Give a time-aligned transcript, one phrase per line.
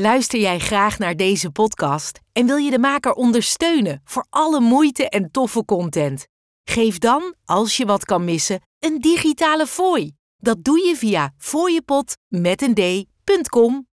[0.00, 5.08] Luister jij graag naar deze podcast en wil je de maker ondersteunen voor alle moeite
[5.08, 6.26] en toffe content?
[6.64, 10.12] Geef dan, als je wat kan missen, een digitale fooi.
[10.36, 12.74] Dat doe je via fooiepot met een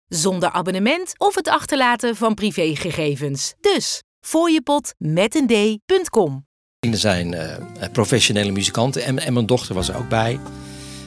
[0.07, 3.53] zonder abonnement of het achterlaten van privégegevens.
[3.59, 5.81] Dus fooiepot met een.
[6.79, 10.39] Er zijn eh, professionele muzikanten en, en mijn dochter was er ook bij.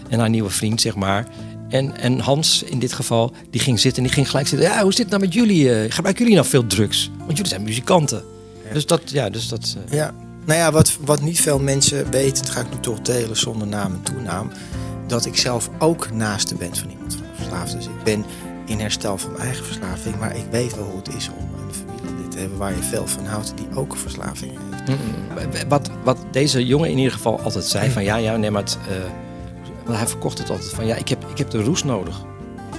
[0.09, 1.29] En haar nieuwe vriend, zeg maar.
[1.75, 4.69] En, en Hans in dit geval, die ging zitten en die ging gelijk zitten.
[4.69, 5.75] Ja, hoe zit het nou met jullie?
[5.75, 7.11] eh, gebruiken jullie nou veel drugs?
[7.19, 8.25] Want jullie zijn muzikanten.
[8.73, 9.77] Dus dat, ja, dus dat.
[9.89, 10.15] eh, Ja,
[10.45, 13.67] nou ja, wat, wat niet veel mensen weten, dat ga ik nu toch delen zonder
[13.67, 14.51] naam en toenaam,
[15.07, 17.73] dat ik zelf ook naaste ben van iemand verslaafd.
[17.73, 18.25] Dus ik ben
[18.67, 21.75] in herstel van mijn eigen verslaving, maar ik weet wel hoe het is om een
[21.75, 24.53] familielid te hebben waar je veel van houdt, die ook een verslaving
[24.87, 24.89] heeft.
[25.01, 28.63] Mm, Wat, wat deze jongen in ieder geval altijd zei: van ja, ja, nee, maar
[28.63, 28.97] het, eh,
[29.85, 32.23] want hij verkocht het altijd van ja, ik heb, ik heb de roes nodig.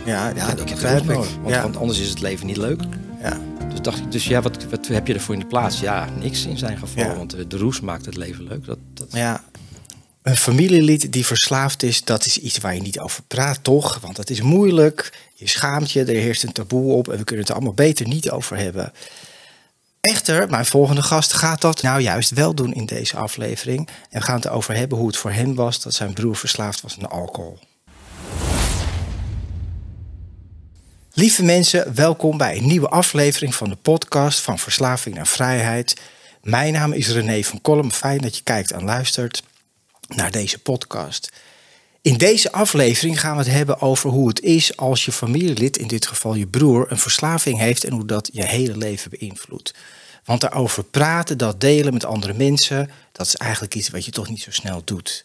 [0.06, 1.36] Ja, ja ik dat heb nodig.
[1.36, 2.82] Want, Ja, want anders is het leven niet leuk.
[3.22, 3.40] ja.
[3.70, 5.80] Dus dacht ik, dus ja, wat, wat heb je ervoor in de plaats?
[5.80, 7.04] Ja, niks in zijn geval.
[7.04, 7.16] Ja.
[7.16, 8.66] Want de, de roes maakt het leven leuk.
[8.66, 9.44] Dat, dat, Ja.
[10.22, 14.00] Een familielid die verslaafd is, dat is iets waar je niet over praat, toch?
[14.02, 17.40] Want het is moeilijk, je schaamt je, er heerst een taboe op en we kunnen
[17.40, 18.92] het er allemaal beter niet over hebben.
[20.06, 23.88] Echter, mijn volgende gast gaat dat nou juist wel doen in deze aflevering.
[24.10, 26.82] En we gaan het erover hebben hoe het voor hem was dat zijn broer verslaafd
[26.82, 27.60] was aan alcohol.
[31.14, 36.02] Lieve mensen, welkom bij een nieuwe aflevering van de podcast van Verslaving naar Vrijheid.
[36.42, 37.92] Mijn naam is René van Kolm.
[37.92, 39.44] Fijn dat je kijkt en luistert
[40.08, 41.32] naar deze podcast.
[42.06, 45.88] In deze aflevering gaan we het hebben over hoe het is als je familielid, in
[45.88, 49.74] dit geval je broer, een verslaving heeft en hoe dat je hele leven beïnvloedt.
[50.26, 54.30] Want daarover praten, dat delen met andere mensen, dat is eigenlijk iets wat je toch
[54.30, 55.24] niet zo snel doet.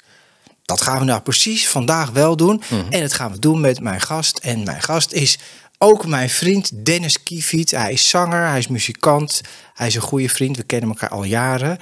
[0.64, 2.62] Dat gaan we nou precies vandaag wel doen.
[2.90, 4.38] En dat gaan we doen met mijn gast.
[4.38, 5.38] En mijn gast is
[5.78, 7.70] ook mijn vriend Dennis Kiefiet.
[7.70, 9.40] Hij is zanger, hij is muzikant,
[9.74, 10.56] hij is een goede vriend.
[10.56, 11.78] We kennen elkaar al jaren.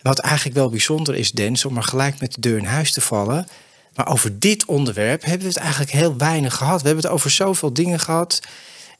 [0.00, 3.00] Wat eigenlijk wel bijzonder is, Dennis, om maar gelijk met de deur in huis te
[3.00, 3.46] vallen.
[3.94, 6.80] Maar over dit onderwerp hebben we het eigenlijk heel weinig gehad.
[6.80, 8.40] We hebben het over zoveel dingen gehad.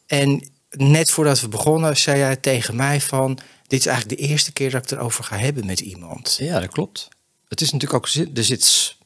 [0.06, 3.38] En net voordat we begonnen, zei jij tegen mij van...
[3.66, 6.36] dit is eigenlijk de eerste keer dat ik erover ga hebben met iemand.
[6.40, 7.08] Ja, dat klopt.
[7.48, 8.96] Het is natuurlijk ook, er zit,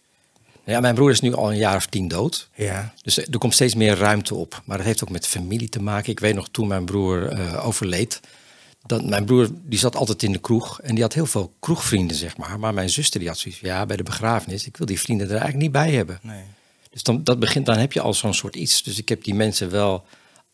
[0.64, 2.48] ja, mijn broer is nu al een jaar of tien dood.
[2.54, 4.62] Ja, Dus er komt steeds meer ruimte op.
[4.64, 6.12] Maar dat heeft ook met familie te maken.
[6.12, 8.20] Ik weet nog toen mijn broer eh, overleed.
[8.86, 10.80] Dat mijn broer die zat altijd in de kroeg.
[10.80, 12.58] En die had heel veel kroegvrienden, zeg maar.
[12.58, 14.66] Maar mijn zuster die had zoiets ja, bij de begrafenis...
[14.66, 16.18] ik wil die vrienden er eigenlijk niet bij hebben.
[16.22, 16.42] nee.
[16.90, 18.82] Dus dan, dat begint, dan heb je al zo'n soort iets.
[18.82, 20.04] Dus ik heb die mensen wel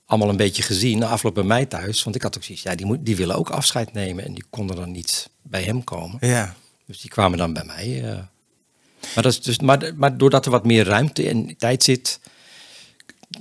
[0.07, 0.99] allemaal een beetje gezien.
[0.99, 2.03] Na afloop bij mij thuis.
[2.03, 4.25] Want ik had ook zoiets, ja, die, moet, die willen ook afscheid nemen.
[4.25, 6.17] En die konden dan niet bij hem komen.
[6.21, 6.55] Ja,
[6.87, 8.11] Dus die kwamen dan bij mij.
[8.11, 8.19] eh.
[9.15, 12.21] Maar, dat is dus, maar, maar doordat er wat meer ruimte en tijd zit.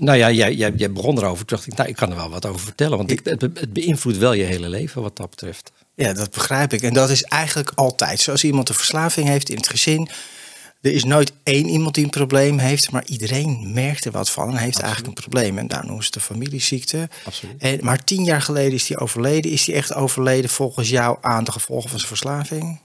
[0.02, 1.46] Nou ja, jij, jij, jij begon erover.
[1.46, 2.98] Toen dacht ik, nou, ik kan er wel wat over vertellen.
[2.98, 5.72] Want ik, het, be- het beïnvloedt wel je hele leven wat dat betreft.
[5.96, 6.82] Ja, dat begrijp ik.
[6.82, 8.20] En dat is eigenlijk altijd.
[8.20, 10.10] Zoals iemand een verslaving heeft in het gezin.
[10.82, 14.50] Er is nooit één iemand die een probleem heeft, maar iedereen merkt er wat van
[14.50, 15.58] en heeft eigenlijk een probleem.
[15.58, 17.10] En daar noemen ze de familieziekte.
[17.26, 17.62] Absoluut.
[17.62, 19.52] En, maar tien jaar geleden is hij overleden.
[19.52, 22.80] Is hij echt overleden volgens jou aan de gevolgen van zijn verslaving?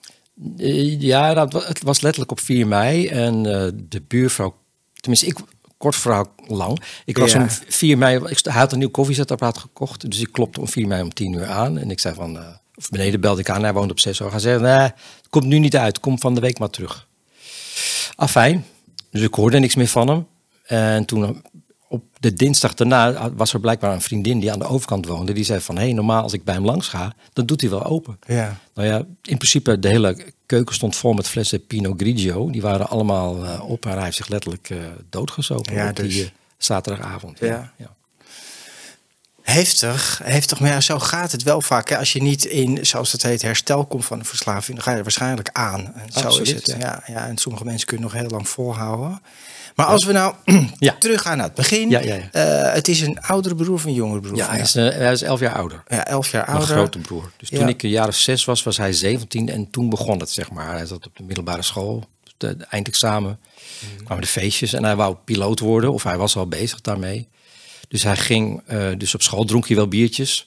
[0.59, 3.07] Eh, ja, dat, het was letterlijk op 4 mei.
[3.09, 4.55] En eh, de buurvrouw,
[4.95, 5.39] tenminste ik,
[5.79, 6.83] kort verhaal lang.
[7.05, 7.41] Ik was Ja.
[7.41, 10.11] om 4 mei, ik, had een nieuw koffiezetapparaat gekocht.
[10.11, 11.79] Dus ik klopte om 4 mei om 10 uur aan.
[11.79, 12.45] En ik zei van, eh,
[12.75, 14.31] of beneden belde ik aan, hij woont op 6 uur.
[14.31, 14.95] Hij zei, nee, het
[15.31, 17.07] komt nu niet uit, kom van de week maar terug.
[18.17, 18.65] Afijn,
[19.11, 20.27] dus ik hoorde niks meer van hem.
[20.67, 21.43] En toen
[21.89, 25.33] op de dinsdag daarna was er blijkbaar een vriendin die aan de overkant woonde.
[25.33, 27.71] Die zei van, hé, hey, normaal als ik bij hem langs ga, dan doet hij
[27.71, 28.19] wel open.
[28.27, 28.59] Ja.
[28.75, 30.17] Nou ja, in principe de hele
[30.47, 32.51] keuken stond vol met flessen Pinot Grigio.
[32.51, 34.75] Die waren allemaal eh, op en hij heeft zich letterlijk
[35.11, 37.39] doodgezopen Ja, op dus- die eh, zaterdagavond.
[37.39, 37.73] Ja.
[37.77, 37.95] ja.
[39.43, 40.61] Heftig, heftig.
[40.61, 41.89] Maar ja, zo gaat het wel vaak.
[41.89, 41.99] Hè.
[41.99, 44.97] Als je niet in, zoals het heet, herstel komt van een verslaving, dan ga je
[44.97, 45.95] er waarschijnlijk aan.
[45.95, 46.67] En zo is het.
[46.67, 46.77] ja.
[46.79, 47.03] Ja.
[47.07, 49.23] Ja, en sommige mensen kunnen nog heel lang volhouden.
[49.77, 50.35] Maar als we nou
[50.99, 51.93] teruggaan naar het begin.
[51.95, 54.37] Eh, het is een oudere broer of een jongere broer?
[54.37, 55.83] Ja, hij is, eh, hij is elf jaar ouder.
[55.89, 56.77] ja, elf jaar Mijn ouder.
[56.77, 57.31] grote broer.
[57.37, 60.31] Dus toen ik een jaar of zes was, was hij 17 en toen begon het,
[60.31, 60.73] zeg maar.
[60.73, 62.05] Hij zat op de middelbare school,
[62.37, 63.39] de, de eindexamen,
[63.95, 64.05] Mhm.
[64.05, 67.29] kwamen de feestjes en hij wou piloot worden of hij was al bezig daarmee.
[67.89, 70.47] Dus hij ging, eh, dus op school dronk hij wel biertjes.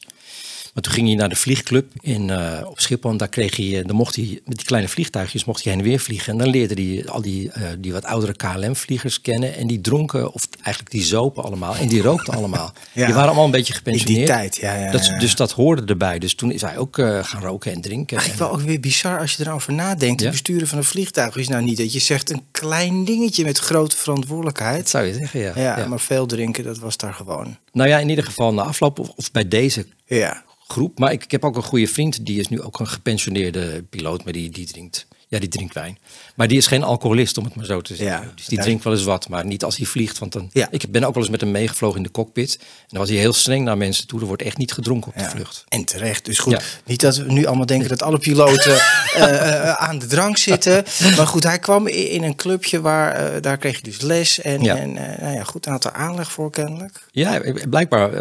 [0.74, 3.12] Maar toen ging hij naar de vliegclub in, eh, op Schiphol.
[3.12, 5.81] En daar kreeg hij, eh, dan mocht hij met die kleine vliegtuigjes mocht hij heen
[5.81, 6.31] en weer vliegen.
[6.33, 9.56] En dan leerde hij al die, eh, die wat oudere KLM-vliegers kennen.
[9.56, 11.75] En die dronken, of eigenlijk die zopen allemaal.
[11.75, 12.74] En die rookten allemaal.
[12.94, 13.06] Ja.
[13.06, 14.18] Die waren allemaal een beetje In gepensioneerd.
[14.27, 14.75] die tijd, ja.
[14.75, 15.13] ja, Dat.
[15.19, 16.19] Dus dat hoorde erbij.
[16.19, 18.18] Dus toen is hij ook gaan roken en drinken.
[18.18, 20.21] Eigenlijk En- wel ook weer bizar als je erover nadenkt.
[20.21, 23.57] Het besturen van een vliegtuig is nou niet dat je zegt een klein dingetje met
[23.60, 24.77] grote verantwoordelijkheid.
[24.77, 25.51] dat zou je zeggen, ja.
[25.56, 25.88] Ja, Ja.
[25.88, 27.57] maar veel drinken, dat was daar gewoon.
[27.71, 31.00] Nou ja, in ieder geval na afloop of, of bij deze Ja, groep.
[31.00, 34.24] Maar ik, ik heb ook een goede vriend, die is nu ook een gepensioneerde piloot,
[34.24, 35.07] maar die, die drinkt.
[35.27, 35.98] Ja, die drinkt wijn.
[36.36, 38.25] Maar die is geen alcoholist, om het maar zo te zeggen.
[38.25, 40.18] Ja, dus die drinkt wel eens wat, maar niet als hij vliegt.
[40.19, 40.68] Want dan, Ja.
[40.71, 42.57] Ik ben ook wel eens met hem meegevlogen in de cockpit.
[42.60, 44.19] En dan was hij heel streng naar mensen toe.
[44.19, 45.63] Er wordt echt niet gedronken op de vlucht.
[45.68, 46.25] En terecht.
[46.25, 48.74] Dus goed, niet dat we nu allemaal denken dat alle piloten
[49.16, 49.24] eh,
[49.69, 50.83] eh, aan de drank zitten.
[51.18, 54.42] Maar goed, hij kwam in een clubje waar, eh, daar kreeg je dus les.
[54.42, 54.75] En, Ja.
[54.77, 57.06] en nou ja, goed, had er aanleg voor kennelijk.
[57.12, 58.12] Ja, blijkbaar.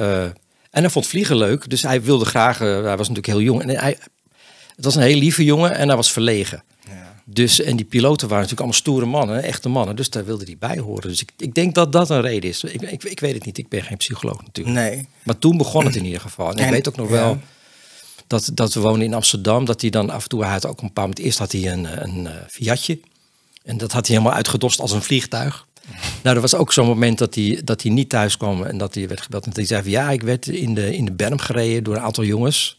[0.70, 2.60] Eh, en hij vond vliegen leuk, dus hij wilde graag.
[2.60, 3.62] eh, hij was natuurlijk heel jong.
[3.62, 3.98] En hij,
[4.76, 6.62] het was een heel lieve jongen en hij was verlegen.
[6.88, 7.14] Ja.
[7.24, 9.96] Dus, en die piloten waren natuurlijk allemaal stoere mannen, echte mannen.
[9.96, 11.08] Dus daar wilde hij bij horen.
[11.08, 12.64] Dus ik, ik denk dat dat een reden is.
[12.64, 14.76] Ik, ik, ik weet het niet, ik ben geen psycholoog natuurlijk.
[14.76, 15.06] Nee.
[15.22, 16.52] Maar toen begon het in ieder geval.
[16.52, 17.14] En, ik weet ook nog ja.
[17.14, 17.38] wel
[18.26, 19.64] dat, dat we woonden in Amsterdam.
[19.64, 21.24] Dat hij dan af en toe, hij had ook een paar moment.
[21.24, 23.00] Eerst had hij een, een eh, Fiatje.
[23.64, 25.66] En dat had hij helemaal uitgedost als een vliegtuig.
[26.22, 28.94] Nou, er was ook zo'n moment dat hij, dat hij niet thuis kwam en dat
[28.94, 29.44] hij werd gebeld.
[29.44, 31.94] En dat hij zei van ja, ik werd in de, in de berm gereden door
[31.94, 32.78] een aantal jongens.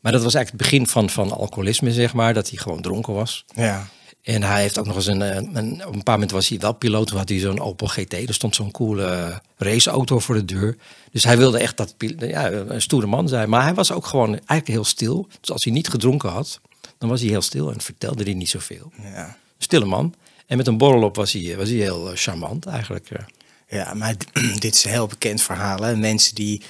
[0.00, 2.34] Maar dat was eigenlijk het begin van, van alcoholisme, zeg maar.
[2.34, 3.44] Dat hij gewoon dronken was.
[3.54, 3.88] Ja.
[4.22, 6.58] En hij heeft ook nog eens een, eh, een op een paar moment was hij
[6.58, 7.06] wel piloot.
[7.06, 8.12] Toen had hij zo'n Opel GT.
[8.12, 10.76] Er stond zo'n coole raceauto voor de deur.
[11.10, 13.48] Dus hij wilde echt dat ja, een stoere man zijn.
[13.48, 15.28] Maar hij was ook gewoon eigenlijk heel stil.
[15.40, 16.60] Dus als hij niet gedronken had,
[16.98, 18.92] dan was hij heel stil en vertelde hij niet zoveel.
[19.02, 19.36] Ja.
[19.58, 20.14] Stille man.
[20.50, 23.08] En met een borrel op was hij, was hij heel eh, charmant eigenlijk.
[23.08, 23.26] ja.
[23.68, 24.14] Ja, maar
[24.58, 25.82] dit is een heel bekend verhaal.
[25.82, 25.96] Hè?
[25.96, 26.62] Mensen die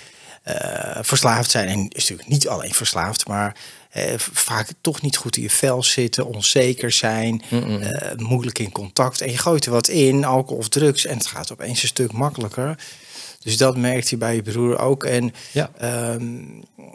[0.43, 3.57] eh, verslaafd zijn, en is natuurlijk niet alleen verslaafd, maar
[3.91, 9.21] eh, vaak toch niet goed in je vel zitten, onzeker zijn, eh, moeilijk in contact.
[9.21, 12.13] En je gooit er wat in, alcohol of drugs, en het gaat opeens een stuk
[12.13, 12.79] makkelijker.
[13.43, 15.05] Dus dat merkt hij bij je broer ook.
[15.05, 15.71] En Ja.
[15.79, 16.43] ehm,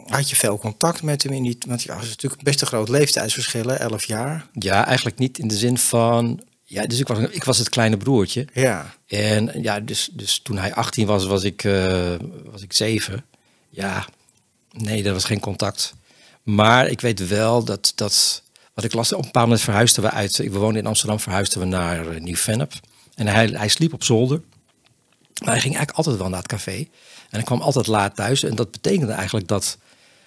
[0.06, 1.58] had je veel contact met hem in die...
[1.66, 4.46] Want ja, het is natuurlijk best een groot leeftijdsverschillen, 11 jaar.
[4.52, 6.40] Ja, eigenlijk niet in de zin van...
[6.68, 8.46] Ja, dus ik was, ik was het kleine broertje.
[8.52, 12.14] Ja, En ja, dus, dus toen hij 18 was, was ik, eh,
[12.44, 13.24] was ik 7.
[13.68, 14.06] Ja,
[14.70, 15.94] nee, er was geen contact.
[16.42, 18.42] Maar ik weet wel dat, dat
[18.74, 21.60] wat ik las, op een paar moment verhuisden we uit, we woonden in Amsterdam, verhuisden
[21.60, 22.72] we naar eh, Nieuw-Vennep.
[23.14, 24.40] En hij, hij sliep op zolder.
[25.44, 26.76] Maar hij ging eigenlijk altijd wel naar het café.
[26.76, 26.88] En
[27.28, 28.42] hij kwam altijd laat thuis.
[28.42, 29.78] En dat betekende eigenlijk dat,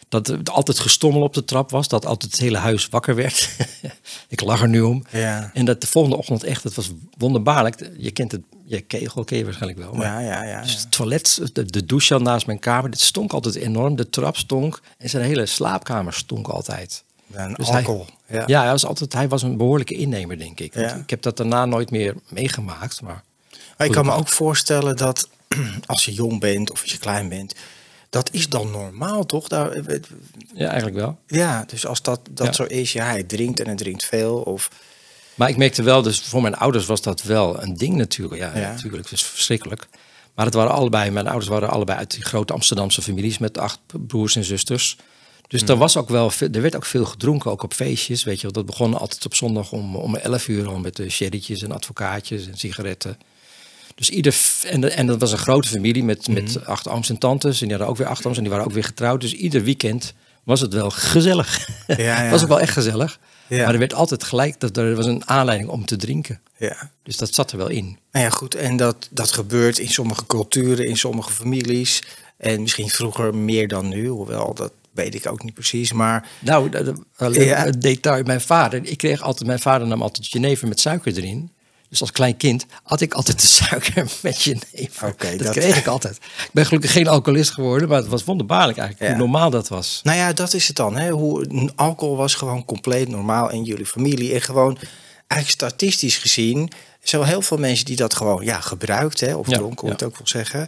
[0.09, 1.88] dat er altijd gestommel op de trap was.
[1.88, 3.50] Dat altijd het hele huis wakker werd.
[4.27, 5.03] ik lag er nu om.
[5.11, 5.51] ja.
[5.53, 7.89] En dat de volgende ochtend echt, het was wonderbaarlijk.
[7.97, 9.94] Je kent het, je kegel ken je waarschijnlijk wel.
[9.94, 10.61] Maar Ja, ja, ja.
[10.61, 13.95] dus het toilet, de, de douche naast mijn kamer, dit stonk altijd enorm.
[13.95, 17.03] De trap stonk en zijn hele slaapkamer stonk altijd.
[17.33, 18.06] Ja, een Dus hij- alcohol.
[18.27, 18.44] ja.
[18.47, 20.73] Ja, hij was, altijd, hij was een behoorlijke innemer, denk ik.
[20.73, 20.94] Ja.
[20.95, 23.01] Ik heb dat daarna nooit meer meegemaakt.
[23.01, 23.23] Maar
[23.77, 25.29] Maar ik kan me ook voorstellen dat
[25.85, 27.56] als je jong bent of als je klein bent,
[28.09, 29.47] dat is dan normaal, toch?
[29.47, 30.00] Daar, eh,
[30.53, 31.17] ja, eigenlijk wel.
[31.27, 32.53] ja, dus als dat, dat Ja.
[32.53, 34.35] zo is, ja, hij drinkt en hij drinkt veel.
[34.41, 34.69] Of,
[35.35, 38.41] Maar ik merkte wel, dus voor mijn ouders was dat wel een ding natuurlijk.
[38.41, 38.71] Ja, Ja.
[38.71, 39.88] natuurlijk, het is verschrikkelijk.
[40.35, 43.79] Maar het waren allebei, mijn ouders waren allebei uit die grote Amsterdamse families met acht
[44.07, 44.97] broers en zusters.
[45.47, 48.23] Dus er was ook wel, er werd ook veel gedronken, ook op feestjes.
[48.23, 51.61] Weet je, dat begon altijd op zondag om, om 11 uur al met de sherrytjes
[51.61, 53.17] en advocaatjes en sigaretten.
[53.99, 54.35] Dus ieder,
[54.65, 57.61] en, en dat was een grote familie met, met acht ooms en tantes.
[57.61, 59.21] En die hadden ook weer acht ooms en die waren ook weer getrouwd.
[59.21, 60.13] Dus ieder weekend
[60.43, 61.69] was het wel gezellig.
[61.87, 62.29] Ja, ja.
[62.31, 63.19] Was ook wel echt gezellig.
[63.47, 63.63] Ja.
[63.63, 66.39] Maar er werd altijd gelijk, dat er was een aanleiding om te drinken.
[66.57, 66.89] ja.
[67.03, 67.97] Dus dat zat er wel in.
[68.11, 68.55] Nou ja, goed.
[68.55, 72.03] En dat, dat gebeurt in sommige culturen, in sommige families.
[72.37, 75.94] En misschien vroeger meer dan nu, hoewel dat weet ik ook niet precies.
[75.94, 76.69] Maar Nou,
[77.18, 77.71] alleen Ja.
[77.71, 78.23] detail.
[78.23, 81.51] Mijn vader, ik kreeg altijd, mijn vader nam altijd jenever met suiker erin.
[81.89, 85.07] Dus als klein kind had ik altijd de suiker met jenever.
[85.07, 86.15] Oké, dat, dat- kreeg ik altijd.
[86.15, 89.17] Ik ben gelukkig geen alcoholist geworden, maar het was wonderbaarlijk eigenlijk Ja.
[89.17, 89.99] hoe normaal dat was.
[90.03, 90.97] Nou ja, dat is het dan.
[90.97, 91.09] Hè?
[91.11, 94.33] Hoe, alcohol was gewoon compleet normaal in jullie familie.
[94.33, 94.77] En gewoon,
[95.27, 96.71] eigenlijk statistisch gezien,
[97.18, 99.19] wel heel veel mensen die dat gewoon ja, gebruikt.
[99.19, 99.35] Hè?
[99.35, 99.94] Of Ja, dronken, hoe ja.
[99.95, 100.68] het ook wil zeggen.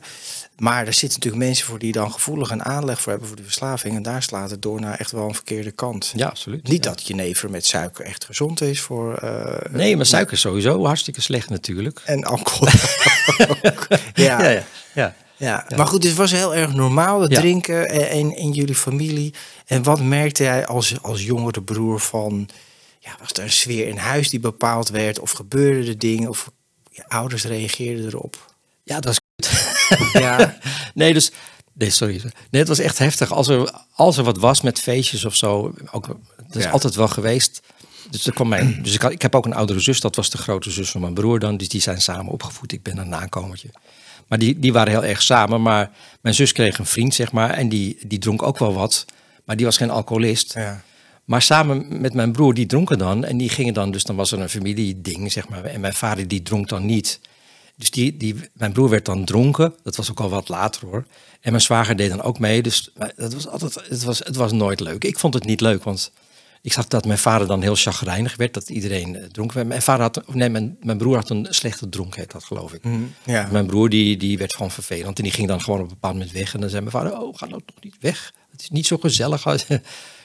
[0.57, 3.45] Maar er zitten natuurlijk mensen voor die dan gevoelig een aanleg voor hebben voor die
[3.45, 3.95] verslaving.
[3.95, 6.13] En daar slaat het door naar echt wel een verkeerde kant.
[6.15, 6.67] Ja, absoluut.
[6.67, 6.89] Niet Ja.
[6.89, 9.15] dat jenever met suiker echt gezond is voor...
[9.17, 12.01] eh, Nee, maar suiker is sowieso hartstikke slecht natuurlijk.
[12.05, 12.67] En alcohol.
[14.13, 14.43] ja.
[14.43, 15.15] ja, ja.
[15.37, 15.65] ja.
[15.75, 17.39] Maar goed, het was heel erg normaal, het Ja.
[17.39, 19.33] drinken en- in, in jullie familie.
[19.65, 22.49] En wat merkte jij als, als jongere broer van...
[23.03, 25.19] Ja, was er een sfeer in huis die bepaald werd?
[25.19, 26.29] Of gebeurden er dingen?
[26.29, 26.51] Of
[26.91, 28.53] je ouders reageerden erop?
[28.83, 29.49] Ja, dat is
[30.13, 30.57] Ja,
[30.93, 31.31] Nee, dus
[31.73, 32.21] Nee, sorry.
[32.23, 32.31] Nee,
[32.61, 33.31] het was echt heftig.
[33.31, 36.69] Als er, als er wat was met feestjes of zo, ook, dat is Ja.
[36.69, 37.61] altijd wel geweest.
[38.09, 40.29] Dus, er kwam mijn, dus ik, had, ik heb ook een oudere zus, dat was
[40.29, 41.57] de grote zus van mijn broer dan.
[41.57, 42.71] Dus die zijn samen opgevoed.
[42.71, 43.69] Ik ben een nakomertje.
[44.27, 45.61] Maar die, die waren heel erg samen.
[45.61, 45.91] Maar
[46.21, 47.49] mijn zus kreeg een vriend, zeg maar.
[47.49, 49.05] En die, die dronk ook wel wat.
[49.45, 50.53] Maar die was geen alcoholist.
[50.53, 50.81] Ja.
[51.31, 53.25] Maar samen met mijn broer, die dronken dan.
[53.25, 55.63] En die gingen dan, dus dan was er een familieding, zeg maar.
[55.63, 57.19] En mijn vader, die dronk dan niet.
[57.75, 59.73] Dus die, die, mijn broer werd dan dronken.
[59.83, 61.05] Dat was ook al wat later hoor.
[61.41, 62.61] En mijn zwager deed dan ook mee.
[62.61, 65.03] Dus dat was altijd, het, was, het was nooit leuk.
[65.03, 66.11] Ik vond het niet leuk, want
[66.61, 68.53] ik zag dat mijn vader dan heel chagrijnig werd.
[68.53, 69.67] Dat iedereen eh, dronken werd.
[69.67, 72.83] Mijn, vader had, nee, mijn, mijn broer had een slechte dronkheid, dat geloof ik.
[72.83, 73.47] Hm, ja.
[73.51, 75.17] Mijn broer die, die werd gewoon vervelend.
[75.17, 76.53] En die ging dan gewoon op een bepaald moment weg.
[76.53, 78.33] En dan zei mijn vader, oh, ga nou toch niet weg.
[78.51, 79.45] Het is niet zo gezellig.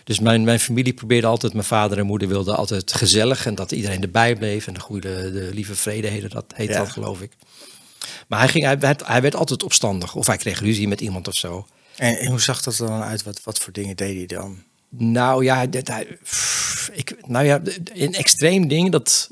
[0.07, 3.47] Dus mijn, mijn familie probeerde altijd, mijn vader en moeder wilden altijd gezellig.
[3.47, 4.67] En dat iedereen erbij bleef.
[4.67, 6.79] En de goede, de lieve vrede heette dat, heet Ja.
[6.79, 7.33] dat geloof ik.
[8.29, 10.15] Maar hij, ging, hij, werd, hij werd altijd opstandig.
[10.15, 11.67] Of hij kreeg ruzie met iemand of zo.
[11.97, 13.23] En, en hoe zag dat er dan uit?
[13.23, 14.63] Wat, wat voor dingen deed hij dan?
[14.89, 17.61] Nou ja, dat, hij, pff, ik, nou ja,
[17.95, 19.31] een extreem ding, dat...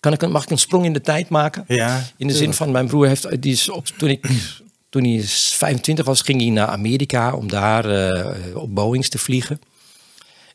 [0.00, 1.64] Kan ik, een- mag ik een sprong in de tijd maken?
[1.68, 4.26] Ja, In de zin van mijn broer heeft, die is op, toen ik
[4.94, 9.60] toen hij 25 was, ging hij naar Amerika om daar eh, op Boeings te vliegen.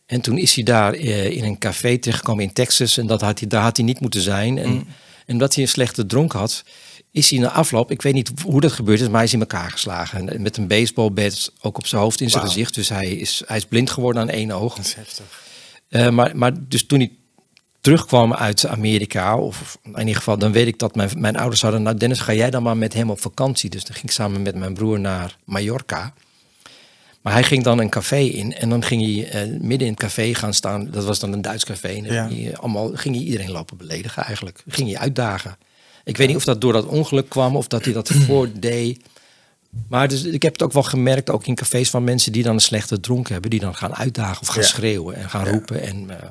[0.05, 3.39] En toen is hij daar eh, in een café terechtgekomen in Texas en dat had
[3.39, 4.57] hij, daar had hij niet moeten zijn.
[4.57, 4.87] En,
[5.25, 6.63] en omdat hij een slechte dronk had,
[7.11, 9.39] is hij na afloop, ik weet niet hoe dat gebeurd is, maar hij is in
[9.39, 10.29] elkaar geslagen.
[10.29, 12.75] En met een baseballbat ook op zijn hoofd in zijn gezicht.
[12.75, 14.75] Dus hij is, hij is blind geworden aan één oog.
[14.75, 15.25] Dat is heftig.
[15.89, 17.11] Eh, maar, maar dus toen ik
[17.81, 21.81] terugkwam uit Amerika, of in ieder geval, dan weet ik dat mijn, mijn ouders hadden,
[21.83, 23.69] nou Dennis, ga jij dan maar met hem op vakantie.
[23.69, 26.13] Dus dan ging ik samen met mijn broer naar Mallorca.
[27.21, 30.01] Maar hij ging dan een café in en dan ging hij eh, midden in het
[30.01, 30.91] café gaan staan.
[30.91, 31.87] Dat was dan een Duits café.
[31.87, 32.27] En dan Ja.
[32.27, 34.63] ging, hij allemaal, ging hij iedereen lopen beledigen eigenlijk.
[34.67, 35.57] Ging hij uitdagen.
[36.03, 38.99] Ik weet niet of dat door dat ongeluk kwam of dat hij dat voordeed.
[39.87, 42.53] Maar dus, ik heb het ook wel gemerkt, ook in cafés van mensen die dan
[42.53, 44.67] een slechte dronk hebben, die dan gaan uitdagen of gaan Ja.
[44.67, 45.51] schreeuwen en gaan Ja.
[45.51, 46.29] roepen en eh,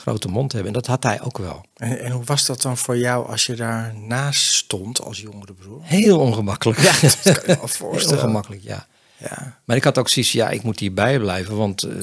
[0.00, 0.68] grote mond hebben.
[0.72, 1.64] En dat had hij ook wel.
[1.76, 5.52] En, en hoe was dat dan voor jou als je daar naast stond als jongere
[5.52, 5.80] broer?
[5.82, 6.78] Heel ongemakkelijk.
[6.80, 8.86] Ja, Dat kan je me Heel ongemakkelijk, ja.
[9.16, 9.58] Ja.
[9.64, 11.96] Maar ik had ook zoiets, ja, ik moet hierbij blijven, want eh,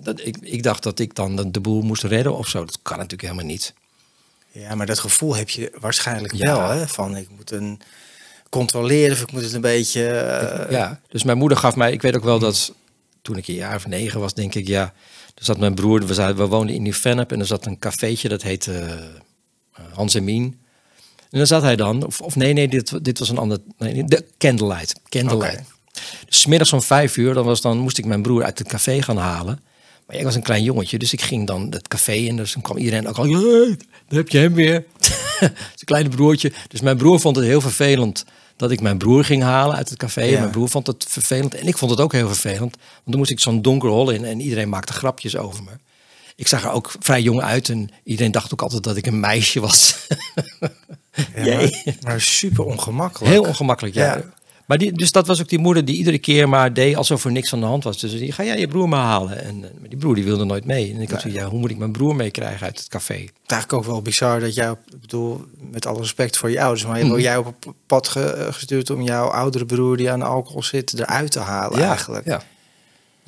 [0.00, 2.64] dat, ik, ik dacht dat ik dan de, boel moest redden of zo.
[2.64, 3.74] Dat kan natuurlijk helemaal niet.
[4.50, 6.56] ja, maar dat gevoel heb je waarschijnlijk Ja.
[6.56, 6.88] wel, hè?
[6.88, 7.80] Van ik moet een
[8.48, 10.08] controleren of ik moet het een beetje...
[10.08, 12.72] eh, ja, dus mijn moeder gaf mij, ik weet ook wel dat
[13.22, 14.92] toen ik een jaar of negen was, denk ik, ja,
[15.34, 18.28] er zat mijn broer, we, zaten, we woonden in Nieuw-Vennep en er zat een cafeetje,
[18.28, 18.72] dat heette
[19.72, 20.58] eh, Hans en Mien.
[21.30, 24.04] En dan zat hij dan, of, of nee, nee, dit, dit was een ander, nee,
[24.04, 25.00] de Candlelight.
[25.08, 25.60] Candlelight.
[25.60, 25.64] Oké.
[26.26, 28.68] Dus 's middags om vijf uur, dan, was dan moest ik mijn broer uit het
[28.68, 29.60] café gaan halen.
[30.06, 32.36] Maar ik was een klein jongetje, dus ik ging dan het café in.
[32.36, 33.76] Dus dan kwam iedereen ook al, "Hey,
[34.08, 34.84] daar heb je hem weer.
[35.38, 36.52] Zijn kleine broertje.
[36.68, 38.24] Dus mijn broer vond het heel vervelend
[38.60, 40.22] dat ik mijn broer ging halen uit het café.
[40.22, 40.38] Ja.
[40.38, 42.76] Mijn broer vond het vervelend en ik vond het ook heel vervelend.
[42.76, 45.70] Want dan moest ik zo'n donker hol in en iedereen maakte grapjes over me.
[46.36, 49.20] Ik zag er ook vrij jong uit en iedereen dacht ook altijd dat ik een
[49.20, 49.94] meisje was.
[51.34, 53.32] Ja, maar, maar super ongemakkelijk.
[53.32, 54.16] Heel ongemakkelijk, ja.
[54.16, 54.24] Ja.
[54.70, 57.32] Maar die, dus dat was ook die moeder die iedere keer maar deed alsof er
[57.32, 57.98] niks aan de hand was.
[58.00, 59.42] Dus die ga jij je broer maar halen.
[59.44, 60.92] En eh, maar die broer die wilde nooit mee.
[60.94, 63.14] En ik had zoiets, ja, hoe moet ik mijn broer meekrijgen uit het café?
[63.14, 66.60] Het is eigenlijk ook wel bizar dat jij, ik bedoel, met alle respect voor je
[66.62, 67.06] ouders, maar Mhm.
[67.12, 67.18] mm.
[67.18, 71.30] jij op pad ge- eh, gestuurd om jouw oudere broer die aan alcohol zit eruit
[71.32, 72.26] te halen eigenlijk.
[72.26, 72.42] Ja.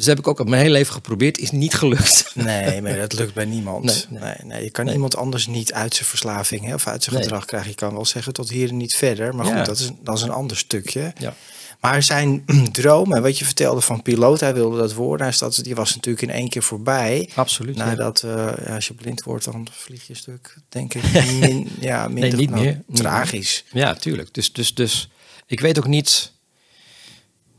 [0.02, 1.38] Dus heb ik ook op mijn hele leven geprobeerd.
[1.38, 2.30] Is niet gelukt.
[2.34, 3.84] Nee, maar dat lukt bij niemand.
[3.84, 4.34] Nee, Nee, nee.
[4.44, 4.94] nee, je kan Nee.
[4.94, 7.68] iemand anders niet uit zijn verslaving hè, of uit zijn gedrag krijgen.
[7.70, 9.34] Je kan wel zeggen tot hier en niet verder.
[9.34, 9.56] Maar Ja.
[9.56, 11.12] goed, dat is, dat is een ander stukje.
[11.18, 11.34] Ja.
[11.80, 15.26] Maar zijn droom, en wat je vertelde van piloot, hij wilde dat worden.
[15.26, 17.30] Hij staat, die was natuurlijk in één keer voorbij.
[17.34, 17.76] Absoluut.
[17.76, 21.02] Nadat, eh, als je blind wordt, dan vlieg je een stuk, denk ik,
[21.40, 22.82] min, ja, minder niet nou, meer.
[22.92, 23.64] Tragisch.
[23.72, 24.34] Ja, tuurlijk.
[24.34, 25.08] Dus, dus, dus
[25.46, 26.32] ik weet ook niet.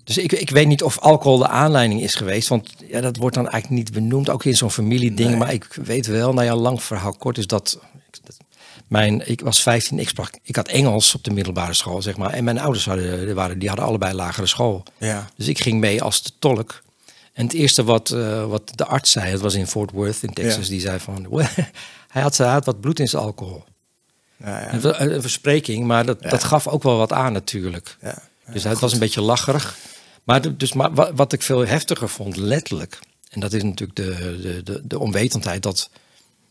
[0.04, 2.48] Dus ik, ik weet niet of alcohol de aanleiding is geweest.
[2.48, 4.30] Want ja, dat wordt dan eigenlijk niet benoemd.
[4.30, 5.30] Ook in zo'n familieding.
[5.30, 5.38] Nee.
[5.38, 7.80] Maar ik weet wel, nou ja, lang verhaal kort is dat.
[8.24, 8.38] dat-
[8.88, 12.30] Mijn, ik was 15, ik, sprak, ik had Engels op de middelbare school, zeg maar.
[12.34, 14.84] En mijn ouders hadden, waren, die hadden allebei lagere school.
[14.98, 15.30] Ja.
[15.36, 16.82] Dus ik ging mee als de tolk.
[17.34, 20.34] En het eerste wat, eh, wat de arts zei, het was in Fort Worth in
[20.34, 20.70] Texas, Ja.
[20.72, 21.28] die zei van,
[22.08, 23.64] hij had, hij had wat bloed in zijn alcohol.
[24.38, 27.98] Ja, ja, Een, ver- een verspreking, maar dat, dat gaf ook wel wat aan natuurlijk.
[28.02, 28.22] ja.
[28.52, 29.78] Dus het was een beetje lacherig.
[30.24, 33.00] Maar, de- dus, maar wa- wat ik veel heftiger vond, letterlijk,
[33.30, 35.90] en dat is natuurlijk de, de, de, de onwetendheid, dat,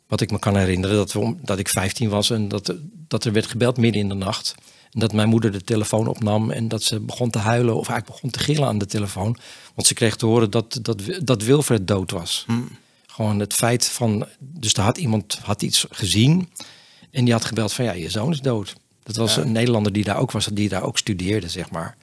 [0.07, 3.25] wat ik me kan herinneren, dat, we dat ik 15 was en dat, er- dat
[3.25, 4.55] er werd gebeld midden in de nacht.
[4.91, 8.07] En dat mijn moeder de telefoon opnam en dat ze begon te huilen, of eigenlijk
[8.07, 9.37] begon te gillen aan de telefoon.
[9.75, 12.47] Want ze kreeg te horen dat, dat, dat Wilfred dood was.
[13.07, 16.49] Gewoon het feit van, dus er had iemand had iets gezien
[17.11, 18.75] en die had gebeld van ja, je zoon is dood.
[19.03, 19.43] Dat was Ja.
[19.43, 21.97] een Nederlander die daar ook was, die daar ook studeerde, zeg maar.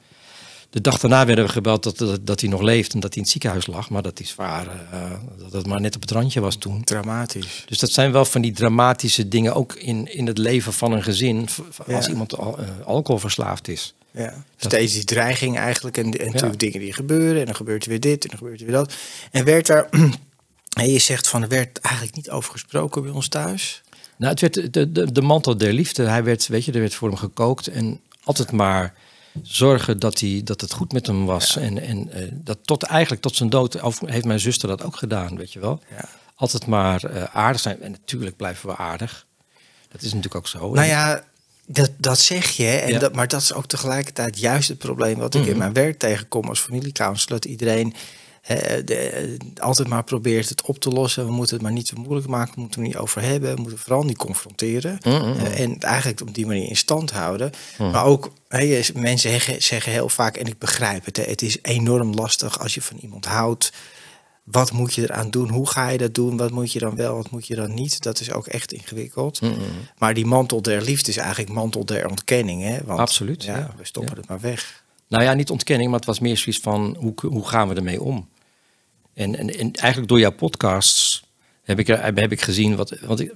[0.70, 3.16] De dag daarna werden we gebeld dat, dat, dat hij nog leeft en dat hij
[3.16, 3.90] in het ziekenhuis lag.
[3.90, 6.84] Maar dat hij zwaar, eh, dat het maar net op het randje was toen.
[6.84, 7.64] Dramatisch.
[7.66, 11.02] Dus dat zijn wel van die dramatische dingen ook in, in het leven van een
[11.02, 11.48] gezin.
[11.86, 12.10] Als Ja.
[12.10, 13.94] iemand al, eh, alcoholverslaafd is.
[14.10, 17.40] Ja, steeds die dreiging eigenlijk en, en natuurlijk dingen die gebeuren.
[17.40, 18.94] En dan gebeurt er weer dit en dan gebeurt er weer dat.
[19.30, 19.88] En werd daar,
[20.80, 23.82] en je zegt van er werd eigenlijk niet over gesproken bij ons thuis.
[24.16, 26.02] Nou, het werd de, de, de mantel der liefde.
[26.02, 27.66] Hij werd, weet je, er werd voor hem gekookt.
[27.66, 28.94] En altijd maar
[29.42, 31.56] zorgen dat, hij, dat het goed met hem was.
[31.56, 34.96] En, en eh, dat tot eigenlijk tot zijn dood of heeft mijn zuster dat ook
[34.96, 35.80] gedaan, weet je wel.
[35.90, 36.08] Ja.
[36.34, 37.82] Altijd maar eh, aardig zijn.
[37.82, 39.26] En natuurlijk blijven we aardig.
[39.88, 40.72] Dat is natuurlijk ook zo.
[40.72, 41.24] Nou ja,
[41.66, 42.66] dat, dat zeg je.
[42.68, 42.92] En Ja.
[42.92, 43.00] Mhm.
[43.00, 46.48] dat, maar dat is ook tegelijkertijd juist het probleem wat ik in mijn werk tegenkom
[46.48, 47.40] als familiecounselor.
[47.40, 47.94] Dat iedereen
[48.58, 49.28] hè, de, eh,
[49.58, 51.26] altijd maar probeert het op te lossen.
[51.26, 52.54] We moeten het maar niet te moeilijk maken.
[52.54, 53.54] We moeten het er niet over hebben.
[53.54, 54.98] We moeten vooral niet confronteren.
[55.02, 55.14] Mhm.
[55.14, 57.50] Eh, en eigenlijk op die manier in stand houden.
[57.78, 58.32] Maar ook,
[58.94, 61.16] mensen zeggen, zeggen heel vaak, en ik begrijp het.
[61.16, 63.72] Het is enorm lastig als je van iemand houdt.
[64.44, 65.48] Wat moet je eraan doen?
[65.50, 66.36] Hoe ga je dat doen?
[66.36, 67.14] Wat moet je dan wel?
[67.16, 68.02] Wat moet je dan niet?
[68.02, 69.40] Dat is ook echt ingewikkeld.
[69.98, 72.62] Maar die mantel der liefde is eigenlijk mantel der ontkenning.
[72.62, 72.78] Hè?
[72.84, 73.74] Want, Absoluut, Ja, ja.
[73.76, 74.20] we stoppen Ja.
[74.20, 74.84] het maar weg.
[75.08, 78.02] Nou ja, niet ontkenning, maar het was meer zoiets van hoe, hoe gaan we ermee
[78.02, 78.28] om?
[79.14, 81.22] En, en, en eigenlijk door jouw podcasts
[81.62, 82.94] heb ik, heb ik gezien wat.
[83.02, 83.32] Want ik,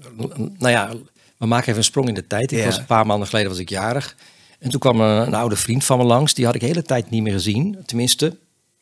[0.58, 0.92] nou ja,
[1.38, 2.52] we maken even een sprong in de tijd.
[2.52, 2.64] Ik Ja.
[2.64, 4.16] was een paar maanden geleden was ik jarig.
[4.58, 6.34] En toen kwam een, een oude vriend van me langs.
[6.34, 7.78] Die had ik de hele tijd niet meer gezien.
[7.86, 8.36] Tenminste,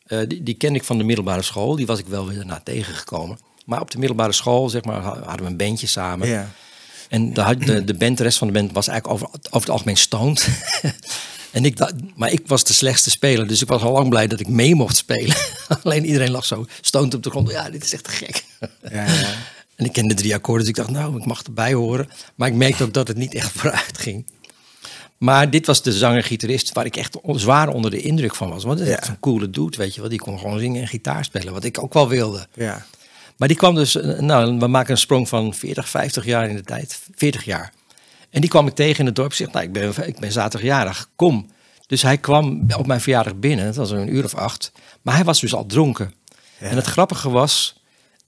[0.05, 1.75] eh, die, die kende ik van de middelbare school.
[1.75, 3.37] Die was ik wel weer daarna tegengekomen.
[3.65, 6.27] Maar op de middelbare school, zeg maar, hadden we een bandje samen.
[6.27, 6.49] Ja.
[7.09, 9.69] En de, de, de band, de rest van de band was eigenlijk over, over het
[9.69, 10.47] algemeen stoned.
[11.51, 14.39] en ik, maar ik was de slechtste speler, dus ik was al lang blij dat
[14.39, 15.35] ik mee mocht spelen.
[15.83, 17.49] Alleen iedereen lag zo stoned op de grond.
[17.51, 18.43] Ja, dit is echt te gek.
[18.59, 19.05] Ja, ja.
[19.75, 22.09] en ik kende drie akkoorden, dus ik dacht, nou, ik mag erbij horen.
[22.35, 24.25] Maar ik merkte ook dat het niet echt vooruit ging.
[25.17, 28.63] Maar dit was de zanger-gitarist waar ik echt zwaar onder de indruk van was.
[28.63, 28.99] Want het is Ja.
[29.01, 30.09] echt coole dude, weet je wel.
[30.09, 32.47] Die kon gewoon zingen en gitaar spelen, wat ik ook wel wilde.
[32.53, 32.85] ja.
[33.37, 36.55] Maar die kwam dus, eh, nou, we maken een sprong van 40, 50 jaar in
[36.55, 36.99] de tijd.
[37.15, 37.73] 40 jaar.
[38.29, 39.33] En die kwam ik tegen in het dorp.
[39.33, 41.49] Zegt, nou, ik ben, ik ben zaterdagjarig, kom.
[41.93, 43.65] Dus hij kwam op mijn verjaardag binnen.
[43.65, 44.71] Het was een uur of acht.
[45.01, 46.13] Maar hij was dus al dronken.
[46.59, 46.67] Ja.
[46.67, 47.75] En het grappige was,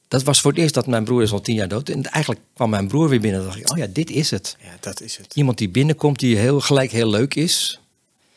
[0.07, 1.89] dat was voor het eerst dat mijn broer is al tien jaar dood.
[1.89, 3.39] En eigenlijk kwam mijn broer weer binnen.
[3.39, 4.57] En dacht ik, oh ja, dit is het.
[4.59, 5.35] ja, dat is het.
[5.35, 7.79] Iemand die binnenkomt, die heel, gelijk heel leuk is.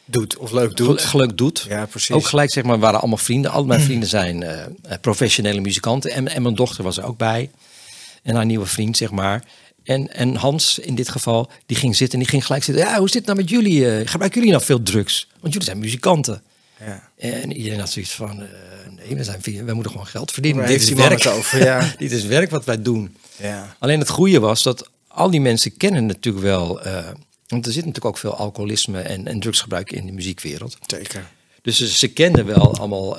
[0.05, 1.03] Doet of leuk doet.
[1.03, 1.67] Gelijk doet.
[1.69, 2.15] Ja, precies.
[2.15, 3.51] Ook gelijk, zeg maar, waren allemaal vrienden.
[3.51, 4.71] Al mijn vrienden zijn eh, eh,
[5.01, 6.11] professionele muzikanten.
[6.11, 7.51] En, en mijn dochter was er ook bij.
[8.23, 9.45] En haar nieuwe vriend, zeg maar.
[9.89, 12.85] En, en Hans, in dit geval, die ging zitten en die ging gelijk zitten.
[12.85, 13.91] Ja, hoe zit het nou met jullie?
[13.91, 15.29] eh, gebruiken jullie nou veel drugs?
[15.41, 16.43] Want jullie zijn muzikanten.
[16.85, 17.11] Ja.
[17.17, 18.49] En iedereen had zoiets van, eh,
[18.97, 20.67] nee, we, zijn, we moeten gewoon geld verdienen.
[20.67, 21.27] Dit is werk.
[21.27, 21.65] over?
[21.65, 21.93] Ja.
[21.99, 23.17] Dit is werk wat wij doen.
[23.37, 23.77] Ja.
[23.79, 26.83] Alleen het goede was dat al die mensen kennen natuurlijk wel...
[26.83, 27.09] eh,
[27.47, 30.77] want er zit natuurlijk ook veel alcoholisme en, en drugsgebruik in de muziekwereld.
[30.87, 31.31] Zeker.
[31.63, 33.19] Dus ze, ze kenden wel allemaal,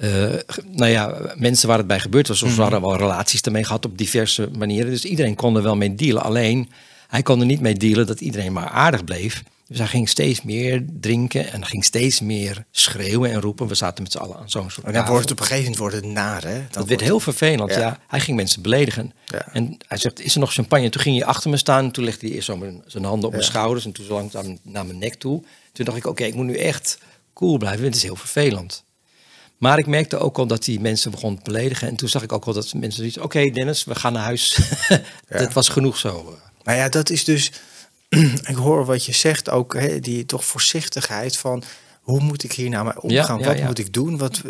[0.00, 0.34] eh,
[0.66, 2.42] nou ja, mensen waar het bij gebeurd was.
[2.42, 4.90] Of ze hadden wel relaties ermee gehad op diverse manieren.
[4.90, 6.22] Dus iedereen kon er wel mee dealen.
[6.22, 6.70] Alleen,
[7.08, 9.42] hij kon er niet mee dealen dat iedereen maar aardig bleef.
[9.66, 13.66] Dus hij ging steeds meer drinken en ging steeds meer schreeuwen en roepen.
[13.66, 15.70] We zaten met z'n allen aan zo'n soort En dan wordt het op een gegeven
[15.70, 16.66] moment wordt het naar, hè?
[16.70, 17.78] Dat werd heel vervelend, Ja.
[17.78, 17.98] ja.
[18.08, 19.12] Hij ging mensen beledigen.
[19.26, 19.52] Ja.
[19.52, 20.88] En hij zegt, is er nog champagne?
[20.88, 21.84] Toen ging hij achter me staan.
[21.84, 23.84] En toen legde hij eerst zo mijn, zijn handen op mijn schouders.
[23.84, 25.42] En toen zo langzaam naar mijn nek toe.
[25.72, 26.98] Toen dacht ik, oké, ik moet nu echt
[27.34, 27.84] cool blijven.
[27.84, 28.84] Het is heel vervelend.
[29.60, 31.88] Maar ik merkte ook al dat die mensen begon te beledigen.
[31.88, 33.18] En toen zag ik ook al dat mensen zoiets...
[33.18, 34.58] Oké, Dennis, we gaan naar huis.
[35.28, 36.38] Dat was genoeg zo.
[36.62, 37.52] Maar ja, dat is dus.
[38.52, 41.62] ik hoor wat je zegt ook, hè, die toch voorzichtigheid van.
[42.00, 43.38] Hoe moet ik hier nou mee omgaan?
[43.38, 44.18] Ja, ja, wat moet ik doen?
[44.18, 44.42] Wat,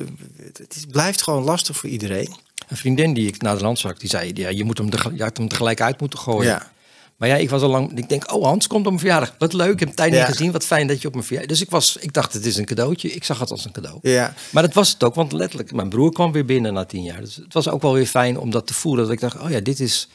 [0.58, 2.34] het is, blijft gewoon lastig voor iedereen.
[2.68, 4.30] Een vriendin die ik naar de land zag, die zei...
[4.34, 6.50] Ja, je, moet hem er, je had hem tegelijk uit moeten gooien.
[6.50, 6.72] Ja.
[7.20, 7.98] Maar ja, ik was al lang.
[7.98, 9.34] Ik denk, oh, Hans komt op mijn verjaardag.
[9.38, 10.26] Wat leuk, ik heb tijd niet Ja.
[10.26, 10.52] gezien.
[10.52, 11.52] Wat fijn dat je op mijn verjaardag.
[11.56, 13.12] Dus ik was, ik dacht, het is een cadeautje.
[13.12, 13.98] Ik zag het als een cadeau.
[14.02, 14.34] Ja.
[14.50, 17.20] Maar dat was het ook, want letterlijk, mijn broer kwam weer binnen na tien jaar.
[17.20, 19.04] Dus het was ook wel weer fijn om dat te voelen.
[19.04, 20.08] Dat ik dacht, oh ja, dit is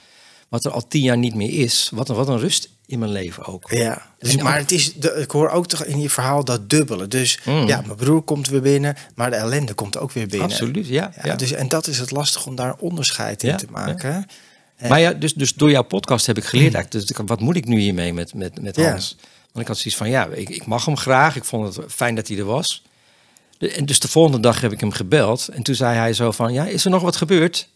[0.49, 1.89] wat er al tien jaar niet meer is.
[1.93, 3.71] Wat een, wat een rust in mijn leven ook.
[3.71, 7.07] Ja, dus, maar het is, de, ik hoor ook toch in je verhaal dat dubbele.
[7.07, 7.67] Dus Mm.
[7.67, 10.47] ja, mijn broer komt weer binnen, maar de ellende komt ook weer binnen.
[10.49, 11.11] Absoluut, ja.
[11.15, 11.35] Ja, ja.
[11.35, 14.25] Dus, en dat is het lastig om daar onderscheid in Ja, te maken.
[14.75, 14.87] Hè?
[14.89, 17.07] Maar ja, dus, dus door jouw podcast heb ik geleerd eigenlijk.
[17.07, 18.89] Dus wat moet ik nu hiermee met, met, met Ja.
[18.89, 19.15] Hans?
[19.51, 21.35] Want ik had zoiets van, ja, ik, ik mag hem graag.
[21.35, 22.83] Ik vond het fijn dat hij er was.
[23.57, 25.47] De- en dus de volgende dag heb ik hem gebeld.
[25.47, 27.69] En toen zei hij zo van, ja, is er nog wat gebeurd?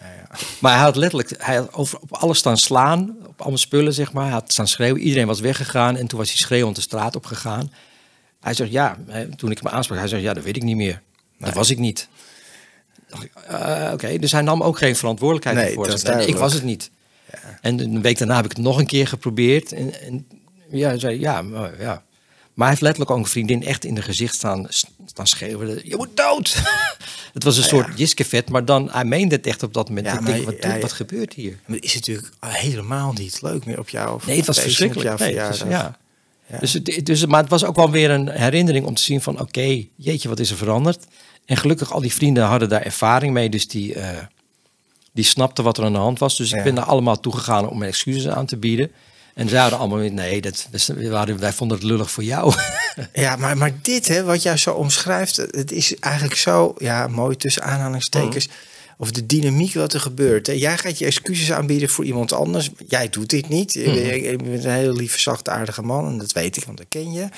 [0.00, 0.28] Ja, ja.
[0.60, 3.16] Maar hij had letterlijk hij had over, op alles staan slaan.
[3.26, 4.24] Op alle spullen, zeg maar.
[4.24, 5.00] Hij had staan schreeuwen.
[5.00, 5.96] Iedereen was weggegaan.
[5.96, 7.72] En toen was hij schreeuwend de straat op gegaan.
[8.40, 8.96] Hij zegt, ja,
[9.36, 9.98] toen ik hem aansprak.
[9.98, 11.02] Hij zegt, ja, dat weet ik niet meer.
[11.38, 12.08] Dat was ik niet.
[13.18, 16.36] Dacht ik, eh, Oké, dus hij nam ook geen verantwoordelijkheid Nee, is Hij zei, ik
[16.36, 16.90] was het niet.
[17.60, 19.72] En een week daarna heb ik het nog een keer geprobeerd.
[19.72, 20.26] En, en
[20.70, 22.04] ja, zei ja, maar, ja.
[22.54, 24.66] Maar hij heeft letterlijk ook een vriendin echt in de gezicht staan,
[25.06, 25.80] staan schreeuwen.
[25.84, 26.62] Je moet dood!
[27.32, 27.94] het was een soort ja.
[27.96, 30.06] Jiskevet, maar dan, hij meende het echt op dat moment.
[30.06, 31.58] Ja, maar denk, wat, wat gebeurt hier?
[31.66, 34.20] Maar het is natuurlijk helemaal niet leuk meer op jou.
[34.26, 35.18] Nee, het was verschrikkelijk.
[35.18, 35.52] Nee, ja.
[35.68, 35.98] Ja.
[36.60, 39.40] Dus, het, dus, maar het was ook wel weer een herinnering om te zien van...
[39.40, 41.06] oké, jeetje, wat is er veranderd?
[41.46, 43.48] En gelukkig, al die vrienden hadden daar ervaring mee.
[43.48, 44.08] Dus die, eh,
[45.12, 46.36] die snapten wat er aan de hand was.
[46.36, 46.56] Dus Ja.
[46.56, 48.90] ik ben daar allemaal toegegaan om mijn excuses aan te bieden.
[49.34, 50.68] En zij hadden allemaal nee, dat,
[51.38, 52.54] wij vonden het lullig voor jou.
[53.12, 57.36] Ja, maar, maar dit, hè, wat jij zo omschrijft, het is eigenlijk zo, ja, mooi
[57.36, 58.48] tussen aanhalingstekens.
[58.98, 60.46] Of de dynamiek wat er gebeurt.
[60.46, 60.52] Hè.
[60.52, 62.70] Jij gaat je excuses aanbieden voor iemand anders.
[62.88, 63.72] Jij doet dit niet.
[63.72, 66.06] Je bent- Je bent een hele lieve, zachtaardige man.
[66.08, 67.28] En dat weet ik, want dat ken je.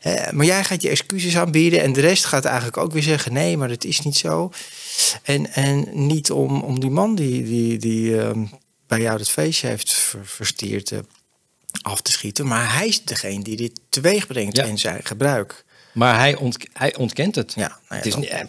[0.00, 1.82] Eh, maar jij gaat je excuses aanbieden.
[1.82, 4.52] En de rest gaat eigenlijk ook weer zeggen: nee, maar dat is niet zo.
[5.22, 8.44] En, en niet om, om die man die, die, die ehm,
[8.86, 10.90] bij jou dat feestje heeft ver- verstierd.
[10.92, 10.98] eh,
[11.82, 12.46] af te schieten.
[12.46, 14.64] Maar hij is degene die dit teweeg brengt Ja.
[14.64, 15.64] in zijn gebruik.
[15.94, 17.52] Maar hij, ont, hij ontkent het.
[17.56, 18.40] Ja, nou ja, het is dan- niet, eh,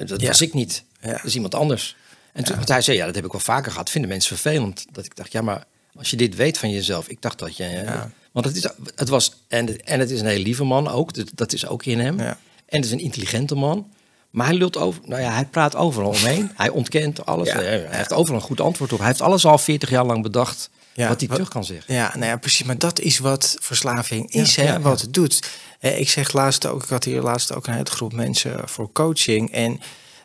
[0.00, 0.26] eh, dat Ja.
[0.26, 0.82] was ik niet.
[1.02, 1.10] Ja.
[1.12, 1.96] Dat is iemand anders.
[2.32, 3.90] En toen, want hij zei, ja, dat heb ik wel vaker gehad.
[3.90, 4.86] Vinden mensen vervelend.
[4.90, 5.64] Dat ik dacht, ja, maar
[5.96, 7.08] als je dit weet van jezelf.
[7.08, 7.64] Ik dacht dat je...
[7.64, 8.10] Ja.
[8.32, 9.44] Want het, is, het was...
[9.48, 11.14] En, en het is een hele lieve man ook.
[11.14, 12.20] Dat, dat is ook in hem.
[12.20, 12.36] En
[12.66, 13.92] het is een intelligente man.
[14.30, 15.00] Maar hij lult over...
[15.04, 16.50] Nou ja, hij praat overal omheen.
[16.56, 17.48] hij ontkent alles.
[17.48, 17.54] Ja.
[17.60, 18.98] Hij heeft overal een goed antwoord op.
[18.98, 20.70] Hij heeft alles al 40 jaar lang bedacht...
[20.94, 21.94] Ja, wat hij wat- terug kan zeggen.
[21.94, 22.66] Ja, nou ja, precies.
[22.66, 25.48] Maar dat is wat verslaving is, Ja, hè, wat het doet.
[25.80, 29.52] Ik zeg laatst ook, ik had hier laatst ook een hele groep mensen voor coaching.
[29.52, 29.80] En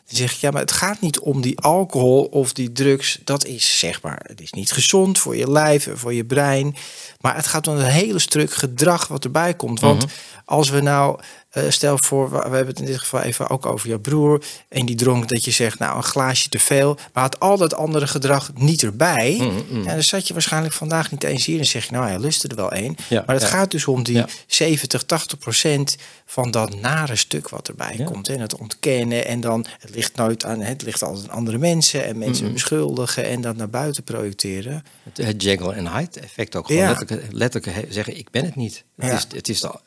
[0.08, 3.18] dan zeg ik, ja, maar het gaat niet om die alcohol of die drugs.
[3.24, 6.76] Dat is zeg maar, het is niet gezond voor je lijf en voor je brein.
[7.20, 9.80] Maar het gaat om een hele stuk gedrag wat erbij komt.
[9.80, 10.12] Want Mhm.
[10.44, 13.88] als we nou, eh, stel voor, we hebben het in dit geval even ook over
[13.88, 14.42] jouw broer.
[14.68, 16.98] En die dronk dat je zegt, nou een glaasje te veel.
[17.12, 19.36] Maar had al dat andere gedrag niet erbij.
[19.40, 21.58] Mhm, Ja, dan zat je waarschijnlijk vandaag niet eens hier.
[21.58, 22.96] En zeg je, nou hij lustte er wel één.
[23.08, 23.50] Ja, maar het ja.
[23.50, 24.28] gaat dus om die Ja.
[24.46, 28.28] 70, 80 procent van dat nare stuk wat erbij komt.
[28.28, 29.26] En het ontkennen.
[29.26, 32.04] En dan, het ligt nooit aan, het ligt altijd aan andere mensen.
[32.04, 34.84] En mensen beschuldigen en dat naar buiten projecteren.
[35.02, 36.66] Het, het Jekyll en Hyde effect ook.
[36.66, 36.88] Gewoon Ja.
[36.88, 38.84] letterlijk, letterlijk zeggen, ik ben het niet.
[38.96, 39.80] Het is, het is al-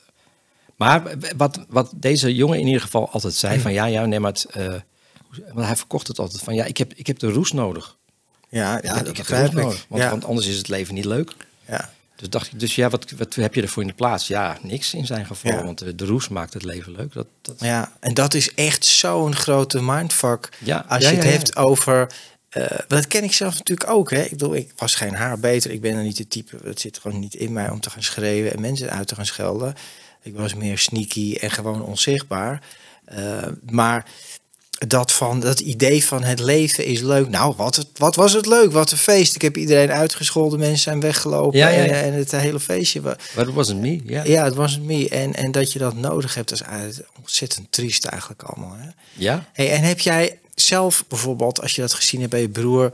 [0.82, 1.04] maar
[1.38, 4.46] wat, wat deze jongen in ieder geval altijd zei, van ja, ja, nee, maar het,
[4.46, 4.74] eh,
[5.54, 7.98] want hij verkocht het altijd van ja, ik heb, ik heb de roes nodig.
[8.50, 9.54] Ja, ja dat ik heb de roes ik.
[9.54, 11.34] nodig, want, ja, want anders is het leven niet leuk.
[11.68, 11.90] ja.
[12.16, 14.28] Dus dacht ik, dus ja, wat, wat heb je ervoor in de plaats?
[14.28, 15.64] Ja, niks in zijn geval, Ja.
[15.64, 17.14] want de, de roes maakt het leven leuk.
[17.14, 20.50] Dat, dat, ja, en dat is echt zo'n grote mindfuck.
[20.60, 22.12] Ja, Als je het hebt over...
[22.50, 24.12] eh, dat ken ik zelf natuurlijk ook.
[24.12, 24.22] Hè?
[24.22, 25.72] Ik bedoel, ik was geen haar beter.
[25.72, 26.58] Ik ben er niet de type...
[26.64, 29.26] Het zit gewoon niet in mij om te gaan schreeuwen en mensen uit te gaan
[29.26, 29.74] schelden.
[30.22, 32.62] Ik was meer sneaky en gewoon onzichtbaar.
[33.06, 34.06] Eh, maar
[34.88, 37.30] dat, van, dat idee van het leven is leuk.
[37.30, 38.72] Nou, wat, het, wat was het leuk?
[38.72, 39.36] Wat een feest.
[39.36, 40.60] Ik heb iedereen uitgescholden.
[40.60, 41.60] Mensen zijn weggelopen.
[41.60, 41.92] Ja, ja, ja.
[41.92, 43.02] En, en het hele feestje.
[43.02, 44.24] Maar dat was het me, ja.
[44.24, 45.10] Ja, het was me.
[45.10, 48.76] En, en dat je dat nodig hebt, dat is ontzettend triest eigenlijk allemaal.
[48.78, 48.90] Hè?
[49.14, 49.46] Ja?
[49.54, 52.92] Hey, en heb jij zelf bijvoorbeeld, als je dat gezien hebt bij je broer,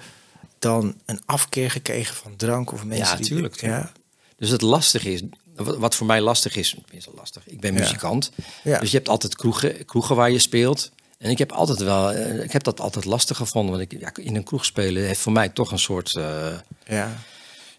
[0.59, 3.17] dan een afkeer gekregen van drank of mensen?
[3.17, 3.91] Ja, tuurlijk, Ja,
[4.37, 5.21] Dus het lastige is,
[5.57, 7.47] wat voor mij lastig is, is lastig.
[7.47, 8.31] Ik ben muzikant,
[8.63, 8.79] Ja.
[8.79, 10.91] dus je hebt altijd kroegen, kroegen waar je speelt.
[11.17, 14.11] En ik heb altijd wel, eh, ik heb dat altijd lastig gevonden, want ik, ja,
[14.15, 16.53] in een kroeg spelen heeft voor mij toch een soort, eh,
[16.87, 17.15] ja,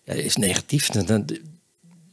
[0.05, 0.88] ja, is negatief.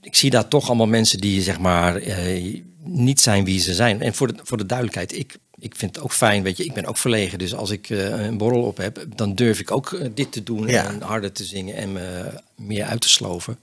[0.01, 4.01] Ik zie daar toch allemaal mensen die zeg maar eh, niet zijn wie ze zijn.
[4.01, 6.73] En voor de, voor de duidelijkheid, ik, ik vind het ook fijn, weet je, ik
[6.73, 7.39] ben ook verlegen.
[7.39, 10.85] Dus als ik een borrel op heb, dan durf ik ook dit te doen Ja.
[10.85, 13.57] en harder te zingen en me meer uit te sloven.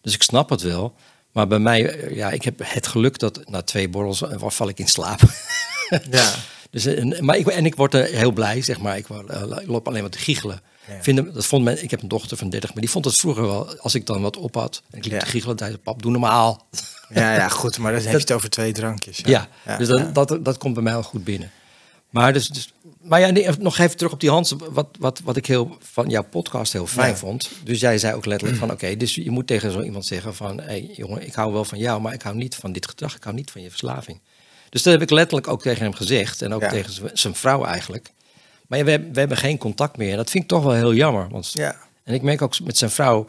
[0.00, 0.94] Dus ik snap het wel.
[1.34, 4.68] Maar bij mij, eh, ja, ik heb het geluk dat na twee borrels eh, val
[4.68, 5.20] ik in slaap.
[6.10, 6.34] ja.
[6.70, 8.96] Dus, en, maar ik, en ik word er heel blij, zeg maar.
[8.96, 10.60] Ik, eh, ik loop alleen maar te giechelen.
[10.88, 11.02] Ja.
[11.02, 13.14] Vind hem- dat vond men, ik heb een dochter van 30, maar die vond het
[13.14, 14.82] vroeger wel, als ik dan wat op had.
[14.90, 15.18] En ik liep Ja.
[15.18, 16.66] te giechelen, zei ze, pap, doe normaal.
[17.14, 19.20] ja, ja, goed, maar dan heb je het over twee drankjes.
[19.24, 20.14] Ja, ja, dus dat.
[20.28, 21.50] Dat, dat komt bij mij wel goed binnen.
[22.10, 22.72] Maar, dus, dus,
[23.04, 24.54] maar ja, nee, nog even terug op die Hans.
[24.70, 27.16] Wat, wat, wat ik heel van jouw podcast heel fijn Ja.
[27.16, 27.50] vond.
[27.64, 30.58] Dus jij zei ook letterlijk van oké, dus je moet tegen zo iemand zeggen van
[30.60, 33.16] hé hey, jongen, ik hou wel van jou, maar ik hou niet van dit gedrag,
[33.16, 34.20] ik hou niet van je verslaving.
[34.68, 36.68] Dus dat heb ik letterlijk ook tegen hem gezegd en ook Ja.
[36.68, 38.12] tegen zijn vrouw eigenlijk.
[38.66, 40.10] Maar ja, we, hebben- we hebben geen contact meer.
[40.10, 41.28] En dat vind ik toch wel heel jammer.
[41.30, 43.26] Want, Ja, En ik merk ook met zijn vrouw.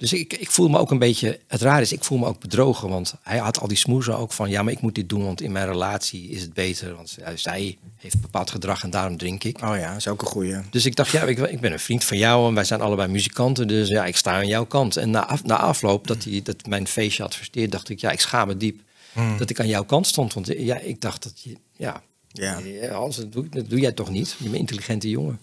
[0.00, 1.38] Dus ik, ik voel me ook een beetje.
[1.46, 2.88] Het raar is, ik voel me ook bedrogen.
[2.88, 4.50] Want hij had al die smoezen ook van.
[4.50, 6.94] Ja, maar ik moet dit doen, want in mijn relatie is het beter.
[6.94, 9.62] Want zij- heeft bepaald gedrag en daarom drink ik.
[9.62, 10.56] oh ja, dat is ook een goeie.
[10.70, 13.08] Dus ik dacht, ja, ik, ik ben een vriend van jou en wij zijn allebei
[13.12, 13.68] muzikanten.
[13.68, 14.96] Dus ja, ik sta aan jouw kant.
[14.96, 18.10] En na, af, na afloop dat hij dat mijn feestje had versteerd, dacht ik, ja,
[18.10, 18.80] ik schaam me diep
[19.12, 19.38] Hmm.
[19.38, 20.34] dat ik aan jouw kant stond.
[20.34, 22.60] Want ja, ik dacht dat je, ja, Ja.
[22.92, 24.28] Hans, dat doe, dat doe jij toch niet?
[24.28, 25.38] Je bent een intelligente jongen.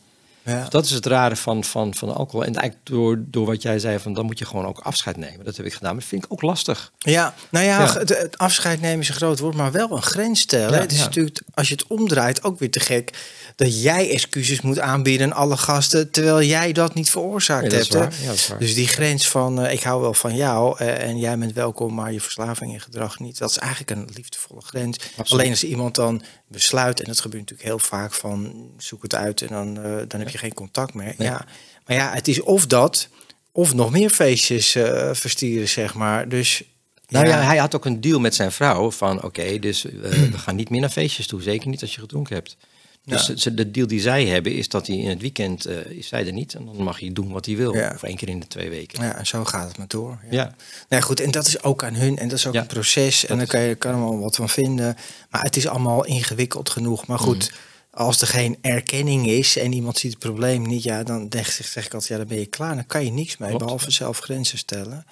[0.47, 0.59] Ja.
[0.59, 2.45] Dus dat is het rare van, van, van alcohol.
[2.45, 5.45] En eigenlijk door, door wat jij zei, van dan moet je gewoon ook afscheid nemen.
[5.45, 5.91] Dat heb ik gedaan.
[5.91, 6.91] Maar dat vind ik ook lastig.
[6.97, 7.93] Ja, nou ja, Ja.
[7.93, 10.73] Het, het afscheid nemen is een groot woord, maar wel een grens stellen.
[10.73, 13.13] Ja, het is natuurlijk, als je het omdraait, ook weer te gek
[13.55, 17.93] dat jij excuses moet aanbieden aan alle gasten, terwijl jij dat niet veroorzaakt hebt.
[17.93, 17.99] hè.
[17.99, 18.13] waar.
[18.21, 18.59] Ja, dat is waar.
[18.59, 21.93] Dus die grens van eh, ik hou wel van jou eh, en jij bent welkom,
[21.93, 23.37] maar je verslaving en gedrag niet.
[23.37, 24.97] Dat is eigenlijk een liefdevolle grens.
[24.97, 25.31] Absoluut.
[25.31, 29.41] Alleen als iemand dan besluit, en dat gebeurt natuurlijk heel vaak van zoek het uit
[29.41, 31.13] en dan, eh, dan heb je geen contact meer.
[31.17, 31.27] Nee.
[31.27, 31.45] Ja.
[31.85, 33.07] Maar ja, het is of dat,
[33.51, 36.29] of nog meer feestjes eh, verstieren, zeg maar.
[36.29, 36.63] Dus
[37.07, 37.41] Nou ja.
[37.41, 40.69] hij had ook een deal met zijn vrouw van oké, dus eh, we gaan niet
[40.69, 41.41] meer naar feestjes toe.
[41.41, 42.57] Zeker niet als je gedronken hebt.
[43.05, 43.51] Dus Ja.
[43.51, 46.33] de deal die zij hebben is dat hij in het weekend eh, is zij er
[46.33, 46.53] niet.
[46.53, 47.73] En dan mag hij doen wat hij wil.
[47.75, 47.91] Ja.
[47.95, 49.03] Of één keer in de twee weken.
[49.03, 50.19] Ja, en zo gaat het maar door.
[50.29, 50.37] Ja.
[50.41, 50.55] Ja.
[50.89, 53.25] Nou goed, en dat is ook aan hun en dat is ook een proces.
[53.25, 54.97] En daar is- kan je kan er wel wat van vinden.
[55.29, 57.07] Maar het is allemaal ingewikkeld genoeg.
[57.07, 57.57] Maar goed, Mm.
[57.97, 61.85] Als er geen erkenning is en iemand ziet het probleem niet, ja, dan zeg, zeg
[61.85, 62.75] ik altijd, ja, dan ben je klaar.
[62.75, 63.63] Dan kan je niks mee, Klopt.
[63.63, 65.05] behalve zelf grenzen stellen.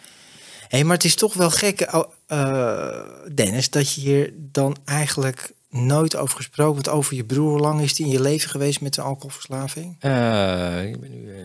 [0.68, 1.82] Hé, maar het is toch wel gek,
[2.28, 3.00] eh,
[3.34, 6.90] Dennis, dat je hier dan eigenlijk nooit over gesproken wordt.
[6.90, 9.96] Over je broer, hoe lang is die in je leven geweest met een alcoholverslaving?
[10.00, 11.42] Eh, ik ben nu eh,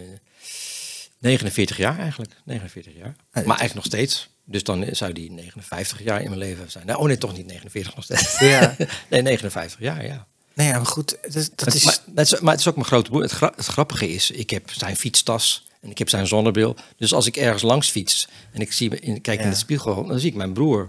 [1.19, 2.33] 49 jaar eigenlijk.
[2.45, 3.17] 49 jaar.
[3.33, 4.29] Maar eigenlijk nog steeds.
[4.45, 6.87] Dus dan zou die 59 jaar in mijn leven zijn.
[6.87, 8.39] Nou, oh nee, toch niet 49 nog steeds.
[8.39, 8.77] Ja.
[9.11, 10.27] nee, 59 jaar, ja.
[10.61, 11.85] Nee, ja, maar goed, dat, dat Het- is...
[11.85, 13.23] maar, dat is, maar het is ook mijn grote broer.
[13.23, 16.77] Het, gra- het grappige is, ik heb zijn fietstas en ik heb zijn zonnebril.
[16.97, 19.45] Dus als ik ergens langs fiets en ik zie, in, kijk Ja.
[19.45, 20.89] in de spiegel, dan zie ik mijn broer.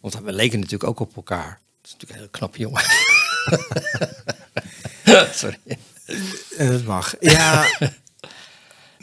[0.00, 1.60] Want we leken natuurlijk ook op elkaar.
[1.82, 2.82] Dat is natuurlijk een heel knap jongen.
[5.40, 5.58] Sorry.
[6.56, 7.14] En dat mag.
[7.20, 7.66] Ja.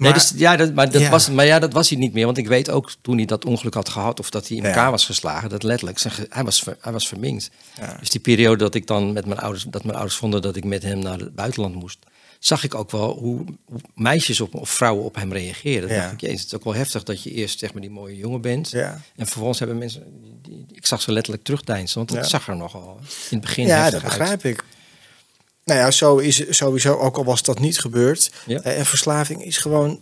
[0.02, 1.10] Nee, dus, ja, dat, maar, dat Ja.
[1.10, 2.26] Was, maar ja, dat was hij niet meer.
[2.26, 4.20] Want ik weet ook toen hij dat ongeluk had gehad...
[4.20, 4.70] of dat hij in Ja.
[4.70, 5.50] elkaar was geslagen...
[5.50, 7.50] dat letterlijk, zijn hij, was, ver- hij was verminkt.
[7.78, 7.96] Ja.
[8.00, 9.64] Dus die periode dat ik dan met mijn ouders...
[9.70, 12.00] dat mijn ouders vonden dat ik met hem naar het buitenland moest...
[12.40, 15.88] zag ik ook wel hoe, hoe meisjes op, of vrouwen op hem reageerden.
[15.90, 16.02] Dan Ja.
[16.04, 18.16] dacht ik, jezus, het is ook wel heftig dat je eerst zeg maar, die mooie
[18.18, 18.70] jongen bent...
[18.70, 19.02] Ja.
[19.16, 20.04] en vervolgens hebben mensen...
[20.42, 22.24] Die, ik zag ze letterlijk terugdeinzen, want Ja.
[22.24, 24.04] zag er nogal in het begin Ja, dat uit.
[24.04, 24.64] begrijp ik.
[25.64, 28.32] Nou ja, zo is sowieso, ook al was dat niet gebeurd.
[28.46, 28.60] Ja.
[28.62, 30.02] eh, En verslaving is gewoon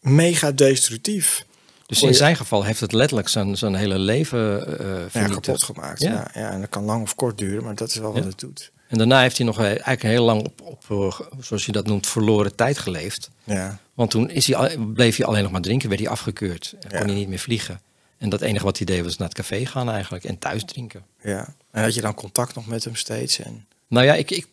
[0.00, 1.44] mega destructief.
[1.86, 6.00] Dus in zijn geval heeft het letterlijk zijn, zijn hele leven eh Ja, kapot gemaakt.
[6.00, 6.10] Ja.
[6.12, 6.30] Ja.
[6.34, 8.70] Ja, en dat kan lang of kort duren, maar dat is wel wat het doet.
[8.88, 12.54] En daarna heeft hij nog eigenlijk heel lang op, op zoals je dat noemt, verloren
[12.54, 13.30] tijd geleefd.
[13.44, 13.78] Ja.
[13.94, 16.74] Want toen is hij, bleef hij alleen nog maar drinken, werd hij afgekeurd.
[16.80, 17.80] En kon hij niet meer vliegen.
[18.18, 21.04] En dat enige wat hij deed was naar het café gaan eigenlijk en thuis drinken.
[21.22, 21.54] ja.
[21.70, 23.38] En had je dan contact nog met hem steeds?
[23.38, 23.66] En...
[23.88, 24.46] Nou ja, ik, ik,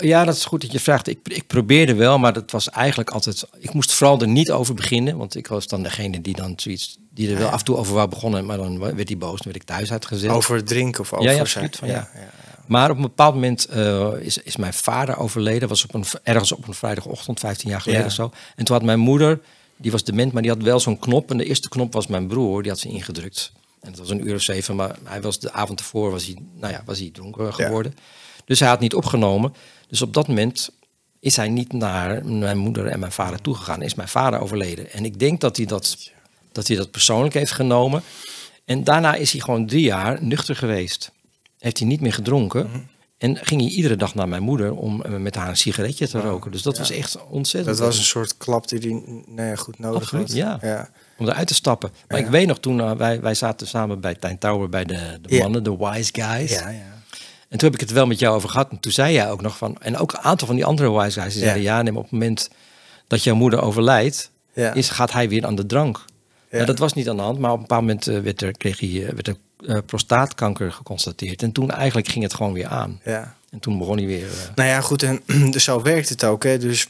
[0.00, 1.06] ja, dat is goed dat je vraagt.
[1.08, 3.44] Ik, ik probeerde wel, maar dat was eigenlijk altijd...
[3.58, 6.98] Ik moest vooral er niet over beginnen, want ik was dan degene die dan zoiets...
[7.10, 7.52] die er wel Ja.
[7.52, 9.36] af en toe over wou begonnen, maar dan werd hij boos.
[9.40, 10.30] Dan werd ik thuis uitgezet.
[10.30, 11.94] Over drinken of over ja, absoluut, van ja.
[12.14, 12.30] ja, ja.
[12.66, 15.68] Maar op een bepaald moment eh, is, is mijn vader overleden.
[15.68, 18.06] Was op een, ergens op een vrijdagochtend, 15 jaar geleden Ja.
[18.08, 18.30] of zo.
[18.56, 19.40] En toen had mijn moeder,
[19.76, 21.30] die was dement, maar die had wel zo'n knop.
[21.30, 23.52] En de eerste knop was mijn broer, die had ze ingedrukt.
[23.80, 26.36] En het was een uur of zeven, maar hij was de avond ervoor was hij,
[26.60, 27.94] nou ja, was hij dronken geworden.
[28.44, 29.54] Dus hij had niet opgenomen.
[29.88, 30.70] Dus op dat moment
[31.20, 33.82] is hij niet naar mijn moeder en mijn vader toegegaan.
[33.82, 34.92] Is mijn vader overleden.
[34.92, 36.10] En ik denk dat hij dat,
[36.52, 38.02] dat hij dat persoonlijk heeft genomen.
[38.64, 41.10] En daarna is hij gewoon drie jaar nuchter geweest.
[41.58, 42.66] Heeft hij niet meer gedronken.
[42.66, 42.78] Mhm.
[43.18, 46.20] En ging hij iedere dag naar mijn moeder om eh, met haar een sigaretje te
[46.20, 46.50] roken.
[46.50, 47.76] Dus dat was echt ontzettend.
[47.76, 50.36] Dat was een soort klap die hij nou ja, goed nodig Absoluut, had.
[50.36, 50.58] ja.
[50.62, 50.90] ja.
[51.18, 51.90] Om eruit te stappen.
[52.08, 52.24] Maar Ja.
[52.24, 55.34] ik weet nog toen, eh, wij, wij zaten samen bij Tijn Tower bij de, de
[55.34, 55.42] Ja.
[55.42, 56.50] mannen, de wise guys.
[56.52, 56.93] Ja, ja.
[57.48, 58.70] En toen heb ik het wel met jou over gehad.
[58.70, 59.76] En toen zei jij ook nog van.
[59.80, 62.12] En ook een aantal van die andere wise guys die zeiden: ja, neem op het
[62.12, 62.50] moment
[63.06, 64.72] dat jouw moeder overlijdt, Ja.
[64.72, 66.04] is, gaat hij weer aan de drank.
[66.50, 66.60] Ja.
[66.60, 68.80] Nou, dat was niet aan de hand, maar op een bepaald moment werd er, kreeg
[68.80, 71.42] hij, eh, werd er eh, prostaatkanker geconstateerd.
[71.42, 73.00] En toen eigenlijk ging het gewoon weer aan.
[73.04, 73.36] ja.
[73.50, 74.26] En toen begon hij weer.
[74.26, 76.42] eh, Nou ja, goed, en dus zo werkt het ook.
[76.42, 76.58] Hè.
[76.58, 76.86] Dus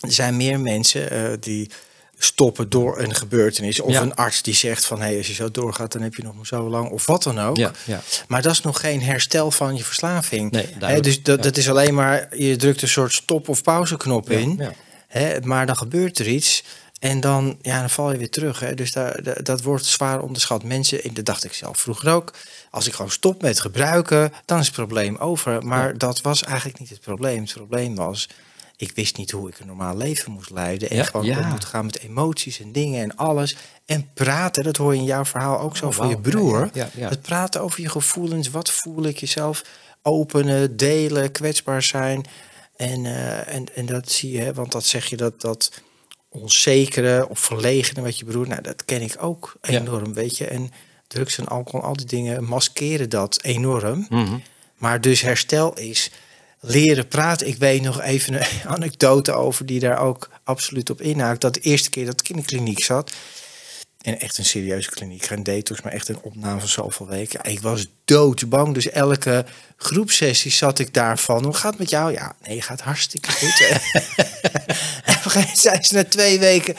[0.00, 1.70] er zijn meer mensen die
[2.18, 3.80] stoppen door een gebeurtenis.
[3.80, 4.00] Of Ja.
[4.00, 5.00] een arts die zegt van...
[5.00, 6.90] hé, hey, als je zo doorgaat, dan heb je nog maar zo lang.
[6.90, 7.56] Of wat dan ook.
[7.56, 8.00] ja, ja.
[8.28, 10.50] Maar dat is nog geen herstel van je verslaving.
[10.78, 12.36] Nee, dus dat, dat is alleen maar...
[12.36, 14.62] je drukt een soort stop- of pauzeknop in.
[15.08, 16.64] Hè, maar dan gebeurt er iets...
[16.98, 18.60] En dan, ja, dan val je weer terug.
[18.60, 18.74] Hè.
[18.74, 20.62] Dus daar, da- dat wordt zwaar onderschat.
[20.64, 22.32] Mensen, en dat dacht ik zelf vroeger ook.
[22.70, 25.64] Als ik gewoon stop met gebruiken, dan is het probleem over.
[25.66, 27.42] Maar dat was eigenlijk niet het probleem.
[27.42, 28.28] Het probleem was,
[28.80, 30.90] ik wist niet hoe ik een normaal leven moest leiden.
[30.90, 31.48] En Ja, gewoon ja.
[31.48, 33.56] moet gaan met emoties en dingen en alles.
[33.86, 36.70] En praten, dat hoor je in jouw verhaal ook zo Oh, van je broer.
[36.72, 36.88] Ja.
[36.94, 38.50] Het praten over je gevoelens.
[38.50, 39.62] Wat voel ik jezelf?
[40.02, 42.24] Openen, delen, kwetsbaar zijn.
[42.76, 45.40] En, eh, en, en dat zie je, hè, want dat zeg je dat...
[45.40, 45.70] dat
[46.30, 48.48] onzekere of verlegene met je broer.
[48.48, 49.80] Nou, dat ken ik ook Ja.
[49.80, 50.46] enorm, weet je.
[50.46, 50.70] En
[51.06, 54.06] drugs en alcohol, al die dingen maskeren dat enorm.
[54.08, 54.36] Mhm.
[54.76, 56.10] Maar dus herstel is
[56.60, 57.46] leren praten.
[57.46, 61.40] Ik weet nog even een anekdote over die daar ook absoluut op inhaakt.
[61.40, 63.12] Dat de eerste keer dat ik in de kliniek zat.
[63.98, 65.24] En echt een serieuze kliniek.
[65.24, 67.40] Geen detox, maar echt een opname van zoveel weken.
[67.50, 68.74] Ik was doodsbang.
[68.74, 69.44] Dus elke
[69.76, 71.44] groepsessie zat ik daarvan.
[71.44, 72.12] Hoe gaat het met jou?
[72.12, 73.60] Ja, nee, gaat hartstikke goed.
[75.04, 76.76] en op een gegeven ze na twee weken...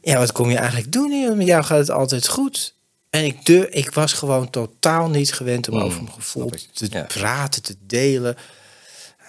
[0.00, 1.36] Ja, wat kom je eigenlijk doen hier?
[1.36, 2.74] Met jou gaat het altijd goed.
[3.10, 6.86] En ik, de, ik was gewoon totaal niet gewend om Mm, over mijn gevoel te
[6.90, 7.02] Ja.
[7.02, 8.36] praten, te delen.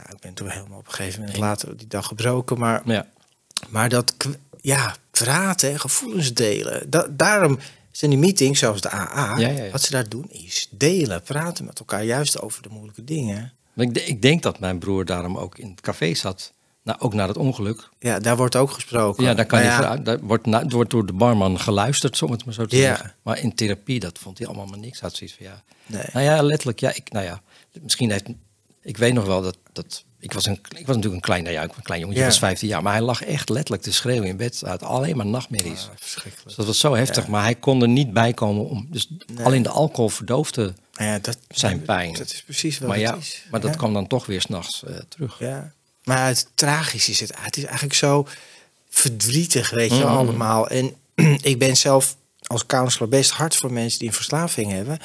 [0.05, 2.59] Ja, ik ben toen helemaal op een gegeven moment later die dag gebroken.
[2.59, 3.07] Maar, Ja.
[3.69, 4.15] maar dat,
[4.61, 6.89] ja, praten en gevoelens delen.
[6.89, 7.59] Da- daarom
[7.91, 9.71] zijn die meetings, zoals de AA, Ja, ja, ja.
[9.71, 13.53] wat ze daar doen, is delen, praten met elkaar, juist over de moeilijke dingen.
[13.73, 16.53] Maar ik, de- ik denk dat mijn broer daarom ook in het café zat.
[16.83, 17.89] Nou, ook na het ongeluk.
[17.99, 19.23] Ja, daar wordt ook gesproken.
[19.23, 22.45] Ja, daar, kan ja, voor- daar wordt, na- wordt door de barman geluisterd, om het
[22.45, 22.81] maar zo te Ja.
[22.81, 23.13] zeggen.
[23.21, 24.99] Maar in therapie, dat vond hij allemaal maar niks.
[24.99, 25.63] Had zoiets van, ja.
[25.85, 26.03] Nee.
[26.13, 27.41] Nou ja, letterlijk, ja, ik, nou ja.
[27.81, 28.25] Misschien heeft,
[28.85, 31.55] ik weet nog wel dat, dat ik was, een, ik was natuurlijk een klein, nou
[31.55, 32.27] ja, een klein jongetje, Ja.
[32.27, 32.81] was 15 jaar.
[32.83, 34.61] Maar hij lag echt letterlijk te schreeuwen in bed.
[34.65, 35.81] Had alleen maar nachtmerries.
[35.91, 36.47] Ah, verschrikkelijk.
[36.47, 37.27] Dus dat was zo heftig.
[37.27, 39.07] Maar hij kon er niet bij komen om, dus
[39.43, 42.13] alleen de alcohol verdoofde Nou ja, dat, zijn pijn.
[42.13, 43.43] Dat is precies wat maar het ja, is.
[43.51, 45.39] maar dat kwam dan toch weer s'nachts uh, terug.
[45.39, 45.71] Ja.
[46.03, 47.31] Maar het tragisch is het.
[47.39, 48.27] Het is eigenlijk zo
[48.89, 50.03] verdrietig, weet je, Mm.
[50.03, 50.67] allemaal.
[50.67, 50.93] En
[51.41, 54.99] ik ben zelf als counselor best hard voor mensen die een verslaving hebben.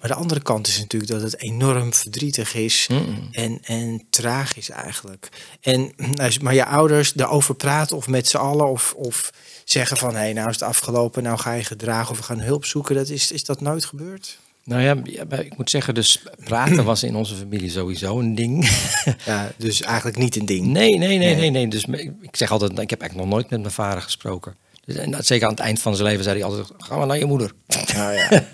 [0.00, 3.28] Maar de andere kant is natuurlijk dat het enorm verdrietig is Mm.
[3.32, 5.28] en, en tragisch eigenlijk.
[5.60, 9.32] En, nou, maar je ouders daarover praten of met z'n allen of, of
[9.64, 10.10] zeggen van...
[10.14, 12.94] hé, hey, nou is het afgelopen, nou ga je gedragen of we gaan hulp zoeken.
[12.94, 14.38] Dat is, is dat nooit gebeurd?
[14.64, 14.96] Nou ja,
[15.38, 18.68] ik moet zeggen, dus praten was in onze familie sowieso een ding.
[19.24, 20.66] Ja, dus eigenlijk niet een ding.
[20.66, 21.34] Nee, nee, nee, Nee.
[21.34, 21.50] nee.
[21.50, 21.68] nee.
[21.68, 21.84] Dus
[22.20, 24.54] ik zeg altijd, ik heb eigenlijk nog nooit met mijn vader gesproken.
[24.96, 27.24] En zeker aan het eind van zijn leven zei hij altijd, ga maar naar je
[27.24, 27.52] moeder.
[27.76, 27.82] Oh,
[28.30, 28.46] ja.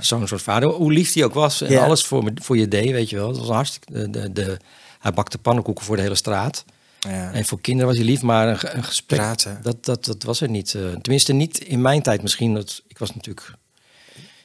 [0.00, 1.60] Zo'n soort vader, hoe lief hij ook was.
[1.60, 3.28] En alles voor, me, voor je deed, weet je wel.
[3.32, 3.92] Dat was hartstikke...
[3.92, 4.56] De, de, de,
[4.98, 6.64] hij bakte pannenkoeken voor de hele straat.
[6.98, 7.32] Ja.
[7.32, 9.58] En voor kinderen was hij lief, maar een, ge- een gesprek, Praten.
[9.62, 10.74] Dat, dat, dat was er niet.
[10.74, 12.54] eh, tenminste, niet in mijn tijd misschien.
[12.54, 13.52] Dat, ik was natuurlijk...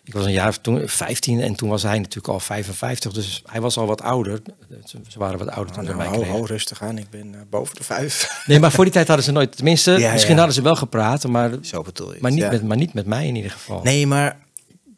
[0.08, 3.12] Ik was een jaar of toen, 15 en toen was hij natuurlijk al 55.
[3.14, 4.42] Dus hij was al wat ouder.
[4.86, 6.98] Ze, waren wat ouder toen Nou, ho, rustig aan.
[6.98, 8.44] Ik ben eh, boven de vijf.
[8.46, 9.56] Nee, maar voor die tijd hadden ze nooit...
[9.56, 10.38] Tenminste, Ja, misschien ja.
[10.38, 12.20] hadden ze wel gepraat, maar, Zo bedoel je.
[12.22, 12.50] maar, niet ja.
[12.52, 13.82] met, maar niet met mij in ieder geval.
[13.84, 14.38] Nee, maar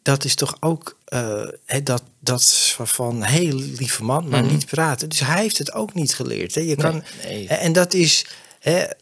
[0.02, 0.98] dat is toch ook
[1.66, 4.52] hè, dat, dat van heel lieve man, maar Mhm.
[4.52, 5.08] niet praten.
[5.08, 6.54] Dus hij heeft het ook niet geleerd.
[6.54, 6.60] Hè.
[6.60, 7.48] Je kan, nee.
[7.48, 8.26] En dat is,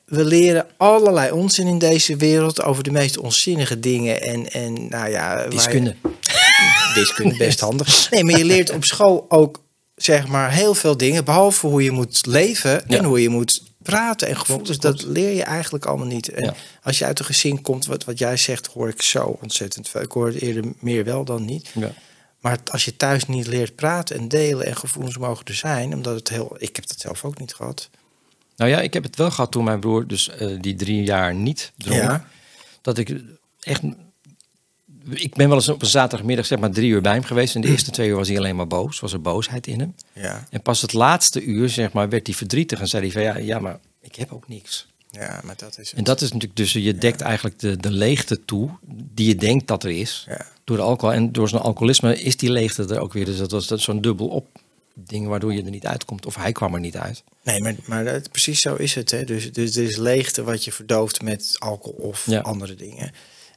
[0.04, 4.22] we leren allerlei onzin in deze wereld over de meest onzinnige dingen.
[4.22, 5.94] En, en nou ja, Wiskunde.
[6.94, 8.10] wiskunde best handig.
[8.10, 9.62] Nee, maar je leert op school ook
[9.94, 12.98] zeg maar heel veel dingen, behalve hoe je moet leven Ja.
[12.98, 14.78] en hoe je moet praten en gevoelens.
[14.78, 16.28] Klopt, Dat leer je eigenlijk allemaal niet.
[16.28, 16.54] En Ja.
[16.82, 20.00] als je uit een gezin komt, wat, wat jij zegt, hoor ik zo ontzettend veel.
[20.00, 21.70] Ik hoor het eerder meer wel dan niet.
[21.74, 21.92] Ja.
[22.40, 26.14] Maar als je thuis niet leert praten en delen en gevoelens mogen er zijn, omdat
[26.14, 26.56] het heel.
[26.58, 27.90] Ik heb dat zelf ook niet gehad.
[28.58, 31.34] Nou ja, ik heb het wel gehad toen mijn broer dus eh, die drie jaar
[31.34, 32.00] niet dronk.
[32.02, 32.26] Ja.
[32.82, 33.20] Dat ik
[33.60, 33.82] echt...
[35.10, 37.54] Ik ben wel eens op een zaterdagmiddag zeg maar drie uur bij hem geweest.
[37.54, 39.00] En de eerste twee uur was hij alleen maar boos.
[39.00, 39.94] Was er boosheid in hem.
[40.12, 42.80] Ja, En pas het laatste uur zeg maar werd hij verdrietig.
[42.80, 44.86] En zei hij van ja, ja maar ik heb ook niks.
[45.10, 45.94] ja maar dat is.
[45.94, 49.66] En dat is natuurlijk dus je dekt eigenlijk de, de leegte toe die je denkt
[49.66, 50.24] dat er is.
[50.28, 50.46] Ja.
[50.64, 53.24] Door de alcohol en door zijn alcoholisme is die leegte er ook weer.
[53.24, 54.46] Dus dat was dat zo'n dubbel op
[55.06, 56.26] ding waardoor je er niet uitkomt.
[56.26, 57.22] Of hij kwam er niet uit.
[57.42, 59.10] Nee, maar, maar dat, precies zo is het.
[59.10, 59.24] Hè.
[59.24, 62.40] Dus, dus er is leegte wat je verdooft met alcohol of Ja.
[62.40, 63.12] andere dingen.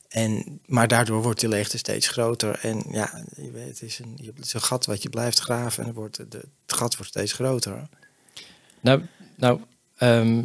[0.09, 2.59] En, maar daardoor wordt die leegte steeds groter.
[2.61, 5.85] En ja, je weet, het is een, het is een gat wat je blijft graven.
[5.85, 7.87] En wordt de, het gat wordt steeds groter.
[8.81, 9.59] Nou, nou,
[9.97, 10.43] ehm,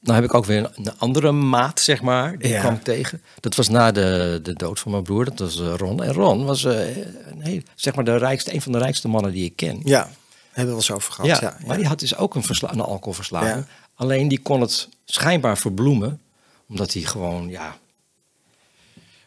[0.00, 2.38] nou heb ik ook weer een, andere maat, zeg maar.
[2.38, 2.60] Die Ja.
[2.60, 3.22] kwam tegen.
[3.40, 5.24] Dat was na de, de dood van mijn broer.
[5.24, 6.02] Dat was eh, Ron.
[6.02, 9.32] En Ron was eh, een, heel, zeg maar de rijkste, een van de rijkste mannen
[9.32, 9.80] die ik ken.
[9.84, 10.00] Ja,
[10.46, 11.40] hebben we wel eens over gehad.
[11.40, 13.66] Ja, Ja, maar die had dus ook een, versla een alcoholverslaving.
[13.94, 16.20] Alleen die kon het schijnbaar verbloemen.
[16.68, 17.76] Omdat hij gewoon, ja...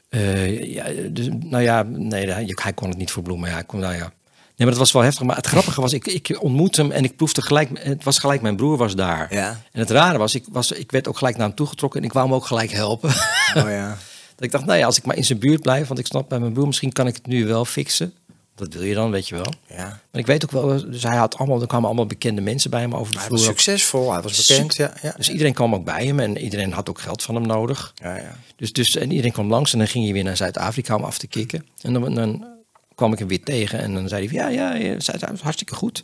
[0.09, 3.47] eh, ja dus, nou ja, nee, hij, kon het niet verbloemen.
[3.49, 4.13] Ja, hij kon, nou ja.
[4.55, 5.23] Nee, maar dat was wel heftig.
[5.25, 7.69] Maar het grappige was, ik, ik ontmoette hem en ik proefde gelijk...
[7.73, 9.33] Het was gelijk, mijn broer was daar.
[9.33, 9.61] Ja.
[9.71, 11.99] En het rare was ik, was, ik werd ook gelijk naar hem toegetrokken...
[11.99, 13.09] en ik wou hem ook gelijk helpen.
[13.09, 13.87] Oh ja.
[14.35, 15.87] dat ik dacht, nou ja, als ik maar in zijn buurt blijf...
[15.87, 18.13] want ik snap bij mijn broer, misschien kan ik het nu wel fixen.
[18.55, 19.53] Dat wil je dan, weet je wel.
[19.67, 19.99] ja.
[20.11, 22.81] Maar ik weet ook wel, dus hij had allemaal, er kwamen allemaal bekende mensen bij
[22.81, 24.75] hem over de Hij was succesvol, hij was bekend.
[24.75, 25.13] Ja, ja.
[25.17, 27.93] Dus iedereen kwam ook bij hem en iedereen had ook geld van hem nodig.
[27.95, 28.37] ja, ja.
[28.55, 31.17] Dus, dus en iedereen kwam langs en dan ging hij weer naar Zuid-Afrika om af
[31.17, 31.65] te kicken.
[31.81, 32.52] En dan, dan
[32.95, 35.41] kwam ik hem weer tegen en dan zei hij van, ja, ja, ja, Zuid-Afrika is
[35.41, 36.03] hartstikke goed.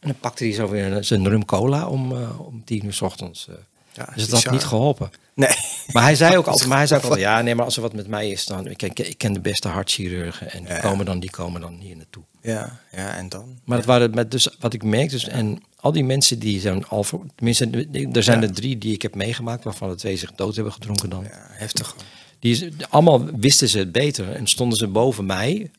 [0.00, 3.00] En dan pakte hij zo weer zijn rum cola om, eh, om tien uur s
[3.00, 3.48] ochtends.
[3.48, 3.54] eh.
[3.92, 5.10] Ja, dus het had niet geholpen.
[5.34, 5.48] Nee.
[5.92, 7.82] Maar hij zei ook altijd, maar hij zei ook altijd, ja, nee, maar als er
[7.82, 10.80] wat met mij is, dan ik ken, ik ken de beste hartchirurgen en die Ja.
[10.80, 12.22] komen dan, die komen dan hier naartoe.
[12.42, 13.58] Ja, ja, en dan?
[13.64, 16.86] Maar dat waren met dus wat ik merk, dus en al die mensen die zijn
[16.86, 20.32] al, voor- tenminste, er zijn er drie die ik heb meegemaakt, waarvan de twee zich
[20.32, 21.22] dood hebben gedronken dan.
[21.24, 21.96] Ja, heftig.
[22.38, 25.70] Die allemaal wisten ze het beter en stonden ze boven mij.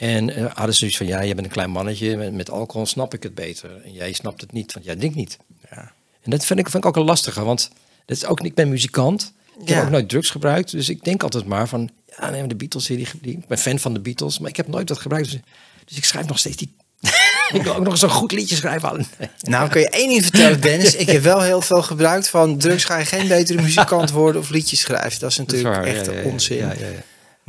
[0.00, 2.86] En eh, hadden ze zoiets van, ja, je bent een klein mannetje, met, met alcohol
[2.86, 3.82] snap ik het beter.
[3.84, 5.36] En jij snapt het niet, want jij denkt niet.
[5.70, 5.92] Ja.
[6.22, 7.70] En dat vind ik, vind ik ook een lastige, want
[8.06, 9.32] dat is ook, ik ben muzikant.
[9.60, 9.74] Ik Ja.
[9.74, 12.86] heb ook nooit drugs gebruikt, dus ik denk altijd maar van, ja, nee, de Beatles,
[12.86, 15.30] die, die, ik ben fan van de Beatles, maar ik heb nooit dat gebruikt.
[15.30, 15.40] Dus,
[15.84, 16.74] dus ik schrijf nog steeds die...
[17.52, 19.06] ik wil ook nog zo'n goed liedje schrijven.
[19.40, 20.94] Nou, kan je één ding vertellen, Dennis.
[20.94, 24.50] Ik heb wel heel veel gebruikt van drugs ga je geen betere muzikant worden of
[24.50, 25.20] liedjes schrijven.
[25.20, 26.24] Dat is Dat is natuurlijk waar, echt ja, ja, ja.
[26.24, 26.72] onzin.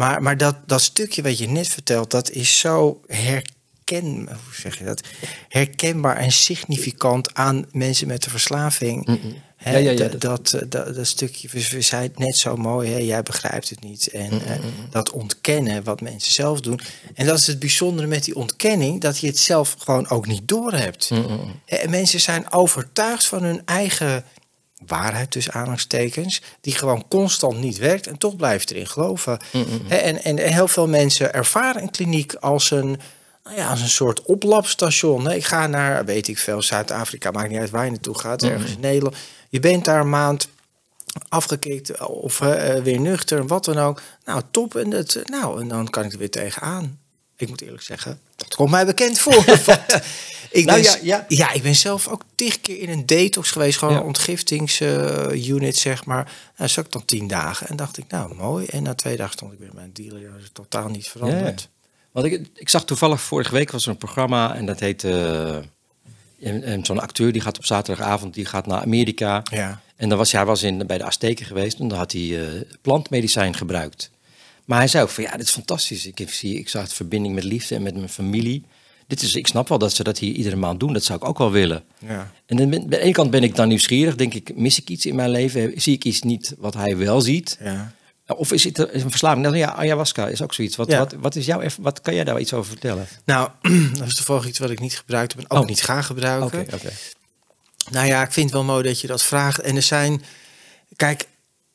[0.01, 4.77] Maar, maar dat, dat stukje wat je net vertelt, dat is zo herken, hoe zeg
[4.77, 5.01] je dat?
[5.49, 9.19] herkenbaar en significant aan mensen met de verslaving.
[9.57, 12.89] Hè, Ja, ja, ja, dat, dat- dat, dat, stukje, we, zei het net zo mooi,
[12.91, 14.07] hè, jij begrijpt het niet.
[14.07, 14.57] En eh,
[14.89, 16.79] dat ontkennen wat mensen zelf doen.
[17.13, 20.47] En dat is het bijzondere met die ontkenning, dat je het zelf gewoon ook niet
[20.47, 21.11] doorhebt.
[21.65, 24.23] En mensen zijn overtuigd van hun eigen
[24.87, 29.39] waarheid tussen aanhalingstekens, die gewoon constant niet werkt en toch blijft erin geloven.
[29.87, 32.99] En, en, en heel veel mensen ervaren een kliniek als een,
[33.43, 35.31] nou ja, als een soort oplapstation.
[35.31, 38.71] Ik ga naar, weet ik veel, Zuid-Afrika, maakt niet uit waar je naartoe gaat, ergens
[38.71, 39.15] in Nederland.
[39.49, 40.47] Je bent daar een maand
[41.29, 44.01] afgekikt of eh, weer nuchter, wat dan ook.
[44.25, 44.75] Nou, top.
[44.75, 46.99] En, het, nou, en dan kan ik er weer tegenaan.
[47.35, 49.43] Ik moet eerlijk zeggen, dat komt mij bekend voor.
[50.51, 51.25] Ik Nou ben, ja, ja.
[51.27, 53.77] ja, ik ben zelf ook tig keer in een detox geweest.
[53.77, 56.31] Gewoon een ontgiftingsunit, zeg maar.
[56.57, 57.67] Nou, zat ik dan tien dagen.
[57.67, 58.65] En dacht ik, nou, mooi.
[58.65, 60.49] En na twee dagen stond ik weer mijn dealer.
[60.53, 61.69] Totaal niet veranderd.
[62.11, 65.55] Want ik, ik zag toevallig vorige week was er een programma en dat heet eh,
[65.55, 69.41] en- en zo'n acteur die gaat op zaterdagavond die gaat naar Amerika.
[69.51, 69.81] Ja.
[69.95, 72.61] En dan was hij was in, bij de Azteken geweest en dan had hij eh,
[72.81, 74.09] plantmedicijn gebruikt.
[74.65, 76.05] Maar hij zei ook van ja, dit is fantastisch.
[76.05, 78.63] Ik, zie, ik zag het verbinding met liefde en met mijn familie.
[79.11, 80.93] Dit is, ik snap wel dat ze dat hier iedere maand doen.
[80.93, 81.83] Dat zou ik ook wel willen.
[81.99, 82.31] Ja.
[82.45, 84.15] En dan ben, aan de ene kant ben ik dan nieuwsgierig.
[84.15, 85.81] Denk ik, mis ik iets in mijn leven?
[85.81, 87.57] Zie ik iets niet wat hij wel ziet?
[87.61, 87.93] Ja.
[88.27, 89.43] Of is het een verslaving?
[89.45, 90.75] Nou, ja, ayahuasca is ook zoiets.
[90.75, 90.97] Wat, Ja.
[90.97, 93.07] wat, wat, is jouw, wat kan jij daar iets over vertellen?
[93.25, 93.49] Nou,
[93.97, 95.67] dat is toevallig iets wat ik niet gebruikt heb en ook Oh.
[95.69, 96.59] niet ga gebruiken.
[96.73, 96.89] Oké.
[97.89, 99.59] Nou ja, ik vind het wel mooi dat je dat vraagt.
[99.59, 100.23] En er zijn,
[100.95, 101.27] kijk,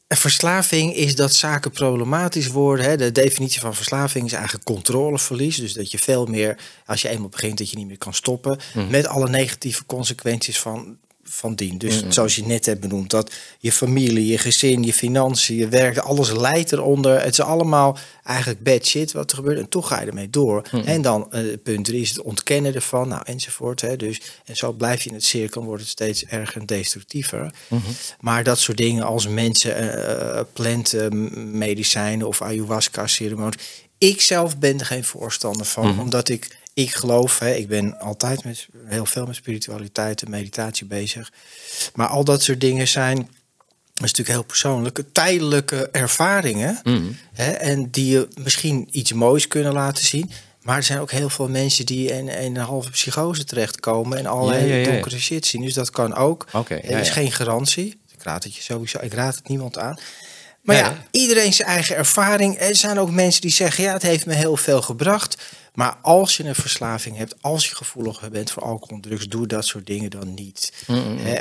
[0.09, 2.85] verslaving is dat zaken problematisch worden.
[2.85, 2.97] Hè.
[2.97, 5.57] De definitie van verslaving is eigenlijk controleverlies.
[5.57, 8.59] Dus dat je veel meer, als je eenmaal begint, dat je niet meer kan stoppen.
[8.89, 10.99] Met alle negatieve consequenties van,
[11.29, 11.79] van dien.
[11.79, 15.99] Dus zoals je net hebt benoemd, dat je familie, je gezin, je financiën, je werk,
[15.99, 17.23] alles leidt eronder.
[17.23, 19.59] Het is allemaal eigenlijk bad shit wat er gebeurt.
[19.59, 20.63] En toch ga je ermee door.
[20.85, 23.81] En dan eh, punt drie is het ontkennen ervan, nou enzovoort.
[23.81, 23.97] Hè.
[23.97, 27.53] Dus, en zo blijf je in het cirkel, wordt het steeds erger en destructiever.
[28.21, 33.85] Maar dat soort dingen als mensen, eh, planten, medicijnen of ayahuasca ceremonies.
[33.99, 38.45] Ik zelf ben er geen voorstander van, omdat ik, ik geloof, hè, ik ben altijd
[38.45, 41.33] met, heel veel met spiritualiteit en meditatie bezig.
[41.95, 43.27] Maar al dat soort dingen zijn, dat
[43.95, 46.81] is natuurlijk heel persoonlijke, tijdelijke ervaringen.
[47.33, 50.31] Hè, en die je misschien iets moois kunnen laten zien.
[50.63, 54.27] Maar er zijn ook heel veel mensen die in, in een halve psychose terechtkomen en
[54.27, 54.91] allerlei Ja, ja, ja.
[54.91, 55.63] donkere shit zien.
[55.63, 56.47] Dus dat kan ook.
[56.53, 58.01] Oké, er is geen garantie.
[58.13, 59.99] Ik raad het je sowieso, ik raad het niemand aan.
[60.63, 61.05] Maar ja.
[61.11, 62.59] iedereen zijn eigen ervaring.
[62.61, 65.37] Er zijn ook mensen die zeggen, ja, het heeft me heel veel gebracht.
[65.77, 69.47] Maar als je een verslaving hebt, als je gevoelig bent voor alcohol en drugs, doe
[69.47, 70.73] dat soort dingen dan niet.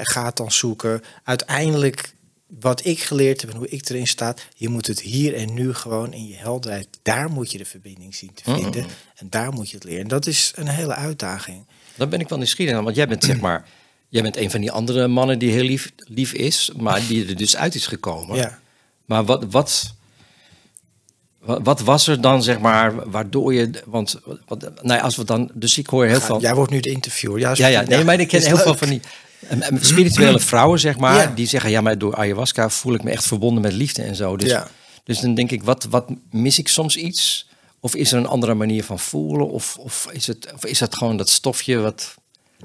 [0.02, 1.02] Ga het dan zoeken.
[1.24, 2.16] Uiteindelijk,
[2.60, 5.74] wat ik geleerd heb en hoe ik erin sta, je moet het hier en nu
[5.74, 6.88] gewoon in je helderheid.
[7.02, 8.86] Daar moet je de verbinding zien te vinden.
[9.16, 10.02] En daar moet je het leren.
[10.02, 11.66] En dat is een hele uitdaging.
[11.96, 13.68] Dan ben ik wel nieuwsgierig aan, want jij bent zeg maar,
[14.10, 17.36] jij bent een van die andere mannen die heel lief, lief is, maar die er
[17.36, 18.38] dus uit is gekomen.
[18.38, 18.60] Ja.
[19.06, 19.95] Maar wat, wat,
[21.46, 25.50] wat, was er dan, zeg maar, waardoor je, want, wat, nou ja, als we dan,
[25.54, 26.41] dus ik hoor heel veel.
[26.41, 27.39] Jij wordt nu de interviewer.
[27.39, 29.02] Ja, Ja, ja, nee, maar ik ken heel veel van die
[29.48, 31.32] eh, eh, spirituele vrouwen, zeg maar, Ja.
[31.36, 34.38] die zeggen, ja, maar door ayahuasca voel ik me echt verbonden met liefde en zo.
[34.38, 34.68] Dus, Ja.
[35.04, 37.48] dus dan denk ik, wat, wat mis ik soms iets?
[37.80, 39.50] Of is er een andere manier van voelen?
[39.50, 42.16] Of, of, is, het, of is dat gewoon dat stofje wat...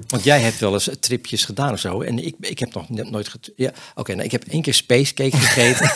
[0.07, 2.01] Want jij hebt wel eens tripjes gedaan of zo.
[2.01, 3.27] En ik, ik heb nog nooit...
[3.27, 5.91] get- Ja, Oké, nou, ik heb één keer spacecake gegeten.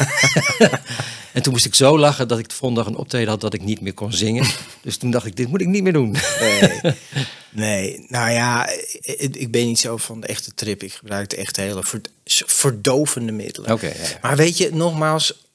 [1.34, 3.54] en toen moest ik zo lachen dat ik de volgende dag een optreden had dat
[3.54, 4.46] ik niet meer kon zingen.
[4.82, 6.16] Dus toen dacht ik, dit moet ik niet meer doen.
[6.40, 6.80] Nee.
[7.50, 8.70] nee, nou ja,
[9.02, 10.84] ik, ik ben niet zo van de echte trip.
[10.84, 12.10] Ik gebruik de echte hele verd-
[12.46, 13.72] verdovende middelen.
[13.72, 13.94] Oké, ja.
[14.22, 15.46] Maar weet je, nogmaals,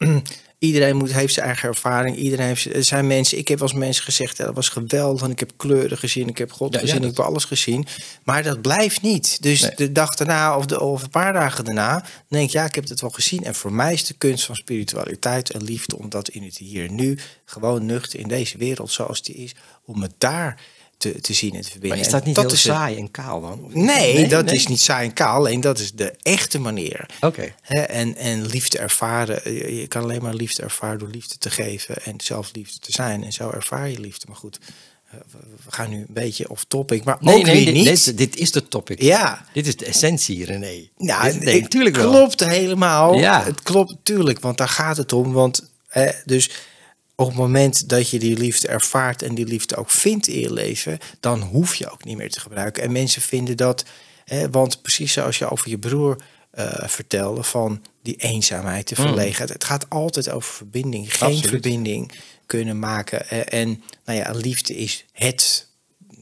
[0.61, 2.17] Iedereen moet, heeft zijn eigen ervaring.
[2.17, 5.23] Iedereen heeft, er zijn mensen, ik heb eens mensen gezegd, ja, dat was geweldig.
[5.23, 7.45] En ik heb kleuren gezien, ik heb God Ja, ja, gezien, dat- ik heb alles
[7.45, 7.87] gezien.
[8.25, 9.43] Maar dat blijft niet.
[9.43, 9.73] Dus Nee.
[9.77, 12.89] de dag daarna of, de, of een paar dagen daarna, denk ik, ja, ik heb
[12.89, 13.45] het wel gezien.
[13.45, 16.87] En voor mij is de kunst van spiritualiteit en liefde om dat in het hier
[16.89, 19.55] en nu, gewoon nuchter in deze wereld zoals die is,
[19.85, 20.61] om het daar
[21.01, 21.99] te, te zien en te verbinden.
[21.99, 23.71] Maar is dat niet dat heel is saai en kaal dan?
[23.73, 24.55] Nee, dat nee?
[24.55, 25.35] is niet saai en kaal.
[25.37, 27.07] Alleen dat is de echte manier.
[27.21, 27.55] Oké.
[27.69, 29.45] En, en liefde ervaren.
[29.45, 32.93] eh, Je kan alleen maar liefde ervaren door liefde te geven en zelf liefde te
[32.93, 33.25] zijn.
[33.25, 34.25] En zo ervaar je liefde.
[34.29, 34.59] Maar goed,
[35.11, 35.15] eh,
[35.65, 37.05] we gaan nu een beetje off topic.
[37.05, 38.05] Maar Nee, ook nee, weer dit, niet.
[38.05, 39.03] dit, dit is de topic.
[39.03, 40.89] ja, Dit is de essentie, René.
[40.97, 42.11] nou, Dit- nee, natuurlijk wel.
[42.11, 43.15] klopt helemaal.
[43.19, 43.45] Ja.
[43.45, 45.33] Het klopt natuurlijk, want daar gaat het om.
[45.33, 46.51] Want hè, dus
[47.21, 50.53] op het moment dat je die liefde ervaart en die liefde ook vindt in je
[50.53, 52.83] leven, dan hoef je ook niet meer te gebruiken.
[52.83, 53.85] En mensen vinden dat,
[54.25, 56.17] hè, want precies zoals je over je broer
[56.51, 59.49] eh, vertelde, van die eenzaamheid, de verlegenheid.
[59.49, 61.35] Het gaat altijd over verbinding, geen Mm.
[61.37, 61.63] Absoluut.
[61.63, 62.13] verbinding
[62.47, 63.29] kunnen maken.
[63.29, 65.67] Eh, en nou ja, liefde is het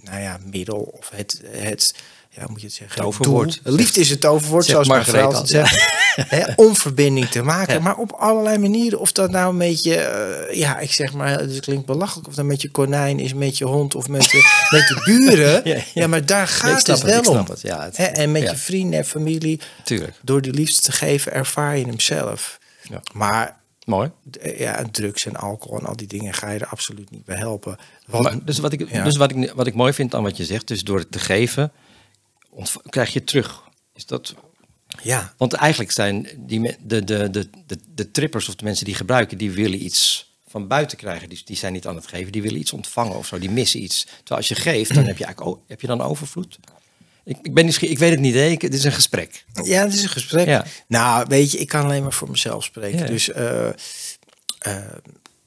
[0.03, 1.95] nou ja, middel of het, het
[2.39, 3.03] ja, moet je het zeggen?
[3.03, 3.61] Toverwoord.
[3.65, 3.75] Doel.
[3.75, 5.47] Liefde is het toverwoord, zoals Margarethe altijd al.
[5.47, 5.97] zegt.
[6.19, 7.81] Hè, om verbinding te maken, Ja.
[7.81, 9.01] maar op allerlei manieren.
[9.01, 12.29] Of dat nou met je, eh, ja, ik zeg maar, het klinkt belachelijk.
[12.29, 15.61] Of dat met je konijn is, met je hond of met de, met buren.
[15.65, 15.83] Ja, ja.
[15.95, 17.47] Ja, maar daar gaat het wel om.
[17.51, 20.13] het, ja, het- en met je vrienden en familie, Tuurlijk.
[20.23, 22.59] door die liefde te geven, ervaar je hem zelf.
[22.83, 23.01] Ja.
[23.13, 24.11] Maar Mooi.
[24.41, 27.37] eh, ja, drugs en alcohol en al die dingen ga je er absoluut niet bij
[27.37, 27.77] helpen.
[28.07, 29.05] Want, Maar, dus wat, ik, Ja.
[29.05, 31.19] dus wat, ik, wat ik mooi vind aan wat je zegt, dus door het te
[31.19, 31.73] geven,
[32.89, 33.63] krijg je terug.
[33.95, 34.35] Is dat,
[35.03, 38.95] ja, want eigenlijk zijn die, de, de, de, de, de trippers of de mensen die
[38.95, 41.29] gebruiken, die willen iets van buiten krijgen.
[41.29, 43.39] Die, die zijn niet aan het geven, die willen iets ontvangen of zo.
[43.39, 44.05] Die missen iets.
[44.05, 46.59] Terwijl als je geeft, dan heb je eigenlijk heb je dan overvloed.
[47.25, 48.35] Ik, ik ben nieuwsgierig, ik weet het niet.
[48.35, 49.45] Ik, het is een gesprek.
[49.63, 50.47] Ja, het is een gesprek.
[50.47, 50.65] Ja.
[50.87, 52.99] Nou, weet je, ik kan alleen maar voor mezelf spreken.
[52.99, 53.07] Ja.
[53.07, 53.69] Dus eh,
[54.59, 54.77] eh,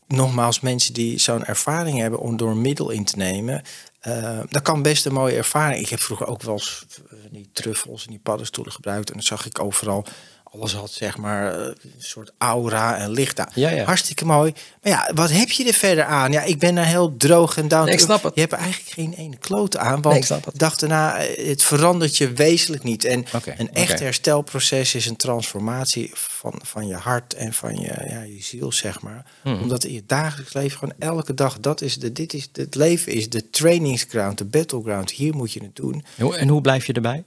[0.07, 3.61] nogmaals, mensen die zo'n ervaring hebben om door een middel in te nemen,
[4.01, 5.81] eh, dat kan best een mooie ervaring.
[5.81, 9.23] Ik heb vroeger ook wel eens eh, die truffels en die paddenstoelen gebruikt en dan
[9.23, 10.05] zag ik overal.
[10.53, 13.49] Alles had zeg maar eh, een soort aura en licht aan.
[13.53, 13.83] Ja, ja.
[13.83, 14.53] Hartstikke mooi.
[14.81, 16.31] Maar ja, wat heb je er verder aan?
[16.31, 17.85] Ja, ik ben daar heel droog en down.
[17.85, 18.35] Nee, ik snap het.
[18.35, 20.01] Je hebt eigenlijk geen ene klote aan.
[20.01, 23.03] Want Nee, ik dag daarna, eh, het verandert je wezenlijk niet.
[23.05, 23.25] En
[23.57, 28.41] een echt herstelproces is een transformatie van, van je hart en van je, ja, je
[28.41, 29.25] ziel, zeg maar.
[29.41, 29.61] Hmm.
[29.61, 33.11] Omdat in je dagelijks leven gewoon elke dag, dat is de, dit is, het leven
[33.11, 35.11] is de trainingsground, de battleground.
[35.11, 36.05] Hier moet je het doen.
[36.37, 37.23] En hoe blijf je erbij?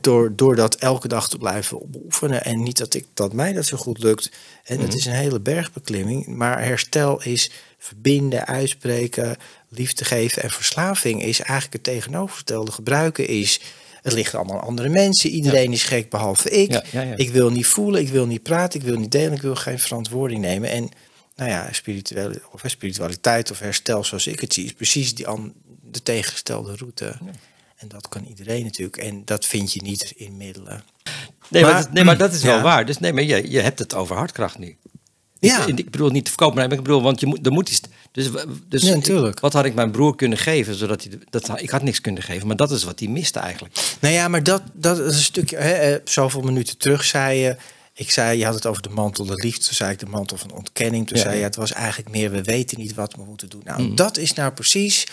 [0.00, 2.44] Door, door dat elke dag te blijven beoefenen.
[2.44, 4.30] En niet dat, ik, dat mij dat zo goed lukt.
[4.64, 4.84] En Mhm.
[4.84, 6.26] het is een hele bergbeklimming.
[6.26, 9.36] Maar herstel is verbinden, uitspreken,
[9.68, 10.42] liefde geven.
[10.42, 12.72] En verslaving is eigenlijk het tegenovergestelde.
[12.72, 13.60] Gebruiken is...
[14.02, 15.30] Het ligt allemaal aan andere mensen.
[15.30, 16.72] Iedereen is gek behalve ik.
[16.72, 17.16] Ja, ja, ja.
[17.16, 19.78] Ik wil niet voelen, ik wil niet praten, ik wil niet delen, ik wil geen
[19.78, 20.70] verantwoording nemen.
[20.70, 20.88] En
[21.36, 25.52] nou ja, spirituele, of spiritualiteit of herstel zoals ik het zie, is precies die an,
[25.90, 27.16] de tegengestelde route.
[27.80, 28.96] En dat kan iedereen natuurlijk.
[28.96, 30.82] En dat vind je niet in middelen.
[31.48, 32.62] Nee, Maar- maar, dat, nee, maar dat is wel Ja.
[32.62, 32.86] waar.
[32.86, 34.76] Dus nee, maar je, je hebt het over hartkracht nu.
[35.38, 35.66] Ja.
[35.66, 37.80] Ik, ik bedoel niet te verkopen, maar ik bedoel, want je moet, er moet iets.
[38.12, 38.28] Dus,
[38.68, 39.40] dus Ja, natuurlijk.
[39.40, 41.18] wat had ik mijn broer kunnen geven, zodat hij.
[41.30, 43.96] Dat, ik had niks kunnen geven, maar dat is wat hij miste eigenlijk.
[44.00, 45.56] Nou ja, maar dat, dat is een stukje.
[45.56, 47.56] Hè, eh, zoveel minuten terug zei je.
[47.94, 49.64] Ik zei, je had het over de mantel de liefde.
[49.64, 51.06] Toen zei ik de mantel van ontkenning.
[51.08, 53.62] Toen Ja, zei je, het was eigenlijk meer, we weten niet wat we moeten doen.
[53.64, 55.06] Nou, dat is nou precies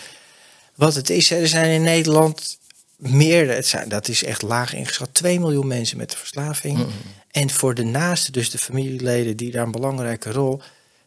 [0.77, 1.31] wat het is.
[1.31, 2.57] Er zijn in Nederland
[2.95, 6.85] meer, het zijn, dat is echt laag ingeschat, 2 miljoen mensen met de verslaving.
[7.31, 10.61] En voor de naasten, dus de familieleden, die daar een belangrijke rol.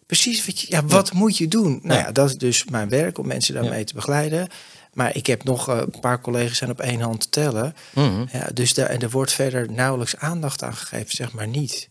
[0.06, 1.80] Precies wat je, ja, wat moet je doen?
[1.82, 2.06] Nou Ja.
[2.06, 4.48] ja, dat is dus mijn werk om mensen daarmee te begeleiden.
[4.92, 7.74] Maar ik heb nog eh, een paar collega's zijn op één hand te tellen.
[7.94, 8.24] Mhm.
[8.32, 11.88] Ja, dus daar, en er wordt verder nauwelijks aandacht aan gegeven, zeg maar niet.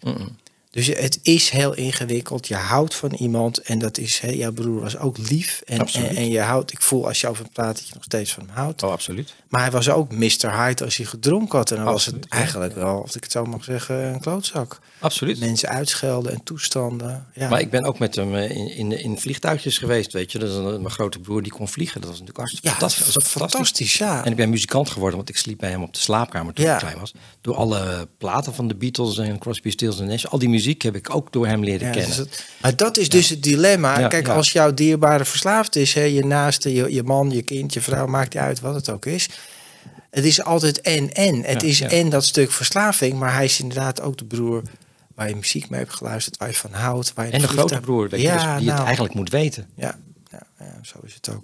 [0.72, 2.48] Dus het is heel ingewikkeld.
[2.48, 5.62] Je houdt van iemand en dat is, hè, jouw broer was ook lief.
[5.66, 8.04] En, en, en je houdt, ik voel als je over hem praat dat je nog
[8.04, 8.84] steeds van hem houdt.
[8.84, 9.34] Oh, absoluut.
[9.48, 10.64] Maar hij was ook Mr.
[10.64, 11.72] Hyde als hij gedronken had.
[11.72, 12.38] En dan was het ja.
[12.38, 14.80] eigenlijk wel, als ik het zo mag zeggen, een klootzak.
[15.00, 15.40] Absoluut.
[15.40, 17.28] Mensen uitschelden en toestanden.
[17.34, 17.50] Ja.
[17.50, 20.40] Maar ik ben ook met hem eh, in, in, in vliegtuigjes geweest, weet je.
[20.40, 22.02] Een, mijn grote broer die kon vliegen.
[22.02, 23.14] Dat was natuurlijk hartstikke ja, fantastisch.
[23.14, 23.98] Dat was fantastisch.
[23.98, 24.26] ja.
[24.26, 26.74] En ik ben muzikant geworden, want ik sliep bij hem op de slaapkamer toen Ja.
[26.74, 27.14] ik klein was.
[27.42, 30.26] Door alle platen van de Beatles en Crosby, Stills Nash.
[30.26, 32.08] Al die muziek heb ik ook door hem leren Ja, kennen.
[32.10, 34.08] dus dat- maar dat is dus het dilemma.
[34.08, 37.82] Kijk, als jouw dierbare verslaafd is, hè, je naaste, je, je man, je kind, je
[37.82, 39.30] vrouw, maakt niet uit wat het ook is.
[40.10, 41.44] Het is altijd en en.
[41.44, 44.62] Het is en dat stuk verslaving, maar hij is inderdaad ook de broer
[45.16, 47.12] waar je muziek mee hebt geluisterd, waar je van houdt.
[47.16, 49.68] Waar je En de grote broer, weet je, dus die nou, het eigenlijk moet weten.
[49.76, 50.00] ja,
[50.32, 51.44] ja, ja, zo is het ook.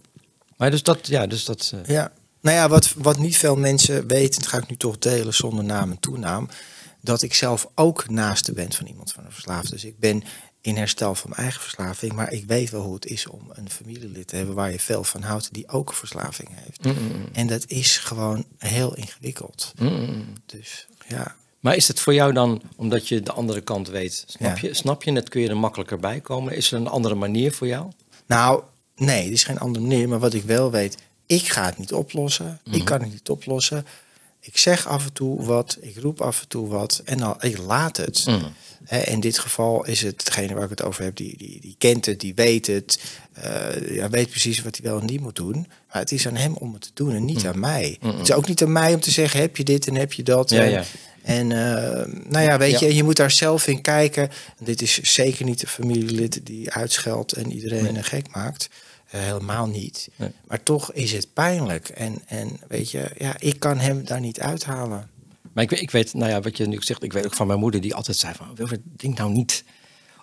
[0.58, 1.74] Maar dus dat, ja, dus dat...
[1.84, 2.12] eh, Ja,
[2.42, 5.64] nou ja, wat, wat niet veel mensen weten, dat ga ik nu toch delen zonder
[5.64, 6.50] naam en toenaam,
[7.06, 9.70] dat ik zelf ook naaste ben van iemand van een verslaafde.
[9.70, 10.24] Dus ik ben
[10.62, 12.14] in herstel van mijn eigen verslaving.
[12.14, 15.04] Maar ik weet wel hoe het is om een familielid te hebben waar je veel
[15.04, 16.98] van houdt, die ook een verslaving heeft.
[17.34, 19.74] En dat is gewoon heel ingewikkeld.
[20.46, 21.36] Dus ja.
[21.60, 24.68] Maar is het voor jou dan, omdat je de andere kant weet, snap, Ja.
[24.68, 26.56] je, snap je het, kun je er makkelijker bij komen?
[26.56, 27.92] Is er een andere manier voor jou?
[28.26, 28.64] Nou,
[28.96, 30.10] nee, er is geen andere manier.
[30.10, 32.60] Maar wat ik wel weet, ik ga het niet oplossen.
[32.72, 33.86] Ik kan het niet oplossen.
[34.48, 37.58] Ik zeg af en toe wat, ik roep af en toe wat en dan, ik
[37.58, 38.26] laat het.
[38.84, 41.76] Hè, in dit geval is het degene waar ik het over heb, die, die, die
[41.78, 43.00] kent het, die weet het.
[43.34, 45.68] eh, ja, weet precies wat hij wel en niet moet doen.
[45.92, 47.98] Maar het is aan hem om het te doen en niet aan mij.
[48.02, 50.24] Het is ook niet aan mij om te zeggen, heb je dit en heb je
[50.24, 50.50] dat.
[50.50, 50.84] Ja, en, ja.
[51.22, 52.88] en eh, nou ja, weet Ja.
[52.88, 54.30] je, je moet daar zelf in kijken.
[54.64, 58.70] Dit is zeker niet een familielid die uitscheldt en iedereen eh, gek maakt.
[59.10, 60.10] Eh, helemaal niet.
[60.16, 60.30] Nee.
[60.48, 61.90] Maar toch is het pijnlijk.
[61.90, 65.10] En, en weet je, ja, ik kan hem daar niet uithalen.
[65.54, 67.48] Maar ik, weet- ik weet, nou ja, wat je nu zegt, ik weet ook van
[67.48, 69.64] mijn moeder die altijd zei van, Wilfred, denk nou niet.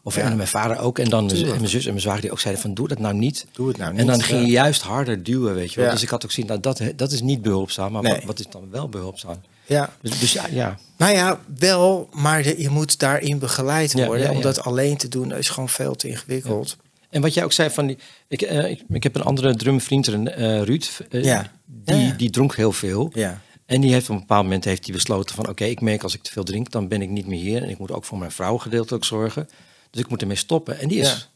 [0.05, 0.23] Of Ja.
[0.23, 0.99] en mijn vader ook.
[0.99, 3.15] En dan en mijn zus en mijn zwager die ook zeiden van, doe dat nou
[3.15, 3.47] niet.
[3.53, 5.85] Doe het nou En dan niet, ging je juist harder duwen, weet je wel.
[5.87, 5.93] Ja.
[5.93, 7.93] Dus ik had ook zien, nou, dat, dat is niet behulpzaam.
[7.93, 8.13] Maar Nee.
[8.13, 9.41] wat, wat is dan wel behulpzaam?
[9.67, 9.93] Ja.
[10.01, 10.79] Dus, dus ja, ja.
[10.97, 14.31] Nou ja, wel, maar de- je moet daarin begeleid worden.
[14.31, 16.77] Om dat alleen te doen is gewoon veel te ingewikkeld.
[17.13, 17.99] En wat jij ook zei van die,
[18.29, 21.53] ik, eh, ik, ik heb een andere drumvriend, eh Ruud, eh, Ja.
[21.67, 23.11] Die, Ja, die dronk heel veel.
[23.15, 23.41] Ja.
[23.67, 26.15] En die heeft op een bepaald moment heeft hij besloten van oké, ik merk als
[26.15, 27.63] ik te veel drink, dan ben ik niet meer hier.
[27.63, 29.49] En ik moet ook voor mijn vrouw gedeeltelijk zorgen.
[29.91, 30.79] Dus ik moet ermee stoppen.
[30.79, 31.29] En die is,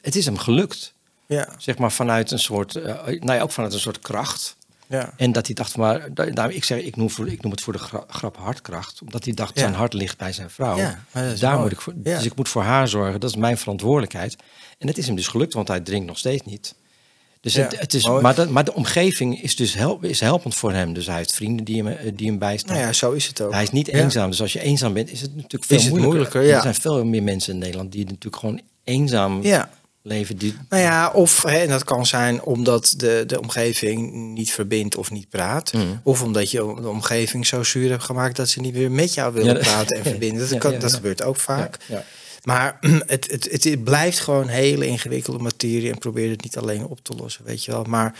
[0.00, 0.94] het is hem gelukt.
[1.26, 1.48] Ja.
[1.58, 4.56] Zeg maar vanuit een soort, nou ja, ook vanuit een soort kracht.
[4.88, 5.12] Ja.
[5.16, 7.60] En dat hij dacht maar, da- daarom, ik, zeg, ik, noem voor, ik noem het
[7.60, 9.00] voor de gra- grap hartkracht.
[9.02, 9.60] Omdat hij dacht, Ja.
[9.60, 10.76] zijn hart ligt bij zijn vrouw.
[10.76, 11.62] Ja, Daar mooi.
[11.62, 11.92] moet ik voor.
[11.96, 14.36] Dus ik moet voor haar zorgen, dat is mijn verantwoordelijkheid.
[14.78, 16.74] En het is hem dus gelukt, want hij drinkt nog steeds niet.
[17.40, 20.72] Dus het, het is, maar, de, maar de omgeving is dus help, is helpend voor
[20.72, 20.92] hem.
[20.92, 22.74] Dus hij heeft vrienden die hem, eh, die hem bijstaan.
[22.74, 23.52] Nou ja, zo is het ook.
[23.52, 24.30] Hij is niet eenzaam.
[24.30, 26.14] Dus als je eenzaam bent, is het natuurlijk veel Is moeilijker.
[26.14, 26.54] moeilijker.
[26.54, 29.70] Er zijn veel meer mensen in Nederland die natuurlijk gewoon eenzaam Ja.
[30.06, 30.36] Leven.
[30.36, 34.96] Die, Nou ja, of hè, en dat kan zijn omdat de, de omgeving niet verbindt
[34.96, 35.72] of niet praat.
[35.72, 36.00] Mm.
[36.02, 39.32] Of omdat je de omgeving zo zuur hebt gemaakt dat ze niet meer met jou
[39.32, 40.40] willen Ja, praten en verbinden.
[40.40, 41.78] Dat, Ja, kan, ja, dat gebeurt ook vaak.
[42.42, 46.84] Maar het, het, het, het blijft gewoon hele ingewikkelde materie en probeer het niet alleen
[46.86, 47.84] op te lossen, weet je wel.
[47.84, 48.14] Maar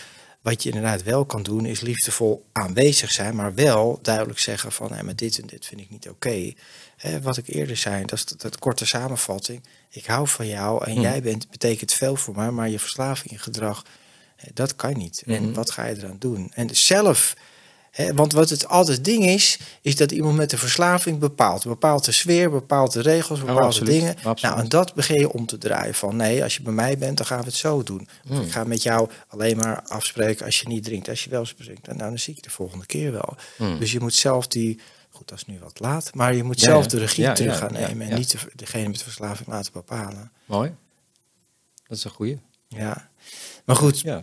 [0.46, 4.92] wat je inderdaad wel kan doen, is liefdevol aanwezig zijn, maar wel duidelijk zeggen van,
[4.92, 6.52] hé, maar dit en dit vind ik niet oké.
[7.22, 9.62] Wat ik eerder zei, dat is dat, dat korte samenvatting.
[9.90, 11.00] Ik hou van jou en Hmm.
[11.02, 13.82] jij bent, betekent veel voor mij, maar je verslaving, gedrag,
[14.54, 15.22] dat kan niet.
[15.26, 15.52] En Mhm.
[15.52, 16.50] wat ga je eraan doen?
[16.54, 17.34] En zelf
[18.14, 21.64] Want wat het altijd ding is, is dat iemand met een verslaving bepaalt.
[21.64, 23.92] Bepaalt de sfeer, bepaalt de regels, bepaalt de Oh, absoluut.
[23.92, 24.14] dingen.
[24.16, 24.40] Absoluut.
[24.42, 25.94] Nou, en dat begin je om te draaien.
[25.94, 28.08] Van nee, als je bij mij bent, dan gaan we het zo doen.
[28.26, 28.40] Hmm.
[28.40, 31.08] ik ga met jou alleen maar afspreken als je niet drinkt.
[31.08, 33.36] Als je wel drinkt, nou, dan zie ik je de volgende keer wel.
[33.56, 33.78] Hmm.
[33.78, 34.80] Dus je moet zelf die...
[35.10, 36.14] Goed, dat is nu wat laat.
[36.14, 38.08] Maar je moet Ja, zelf de regie Ja, terug ja, gaan nemen.
[38.08, 40.32] En niet de, degene met de verslaving laten bepalen.
[40.44, 40.74] Mooi.
[41.86, 42.40] Dat is een goeie.
[42.68, 43.08] Ja.
[43.64, 44.22] Maar goed, Ja.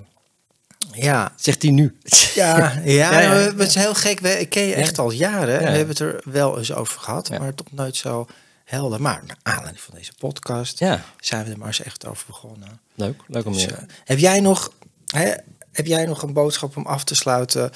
[0.92, 1.34] Ja.
[1.36, 1.98] Zegt hij nu.
[2.36, 3.28] Ja, ja, Ja, ja.
[3.30, 4.20] maar het is heel gek.
[4.20, 5.54] Ik ken je echt al jaren.
[5.54, 5.60] Ja.
[5.60, 8.28] We hebben het er wel eens over gehad, maar toch nooit zo
[8.66, 9.02] helder.
[9.02, 12.80] Maar naar aanleiding van deze podcast Ja, zijn we er maar eens echt over begonnen.
[12.96, 13.22] leuk.
[13.28, 13.72] Leuk om Dus, je...
[13.74, 14.72] eh, heb, jij nog,
[15.06, 15.34] hè,
[15.72, 17.72] heb jij nog een boodschap om af te sluiten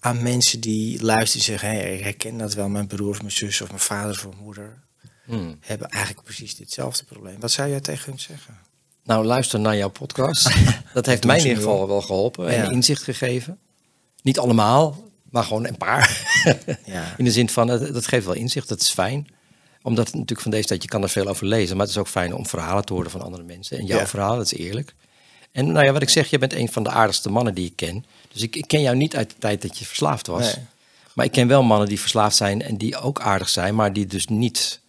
[0.00, 1.68] aan mensen die luisteren en zeggen...
[1.68, 4.42] Hey, ik herken dat wel, mijn broer of mijn zus of mijn vader of mijn
[4.42, 4.84] moeder...
[5.24, 5.56] Hmm.
[5.60, 7.40] hebben eigenlijk precies ditzelfde probleem.
[7.40, 8.58] Wat zou jij tegen hun zeggen?
[9.06, 10.50] Nou, luister naar jouw podcast.
[10.94, 13.58] Dat heeft mij in ieder geval wel geholpen en inzicht gegeven.
[14.22, 16.04] Niet allemaal, maar gewoon een paar.
[16.84, 17.14] Ja.
[17.16, 19.26] In de zin van, het- dat geeft wel inzicht, dat is fijn.
[19.82, 21.76] Omdat natuurlijk van deze tijd, je kan er veel over lezen.
[21.76, 23.78] Maar het is ook fijn om verhalen te horen van andere mensen.
[23.78, 24.06] En jouw Ja.
[24.06, 24.94] verhaal, dat is eerlijk.
[25.52, 27.76] En nou ja, wat ik zeg, je bent een van de aardigste mannen die ik
[27.76, 28.04] ken.
[28.32, 30.54] Dus ik, ik ken jou niet uit de tijd dat je verslaafd was.
[30.56, 30.64] Nee.
[31.14, 34.06] Maar ik ken wel mannen die verslaafd zijn en die ook aardig zijn, maar die
[34.06, 34.80] dus niet,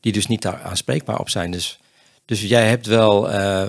[0.00, 1.50] die dus niet daar aanspreekbaar op zijn.
[1.50, 1.78] Dus,
[2.26, 3.66] dus jij hebt wel, eh,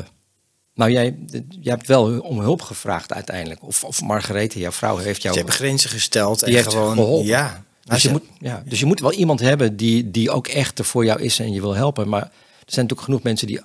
[0.74, 1.16] nou jij,
[1.60, 3.64] jij hebt wel om hulp gevraagd uiteindelijk.
[3.64, 5.34] Of, of Margarethe, jouw vrouw, heeft jou.
[5.34, 6.94] Ze hebben grenzen gesteld en gewoon...
[6.94, 7.26] geholpen.
[7.26, 7.64] Ja.
[7.84, 10.80] dus, je ze- moet, ja, dus je moet wel iemand hebben die, die ook echt
[10.80, 12.10] er voor jou is en je wil helpen.
[12.10, 12.30] Maar er
[12.74, 13.60] zijn natuurlijk genoeg mensen die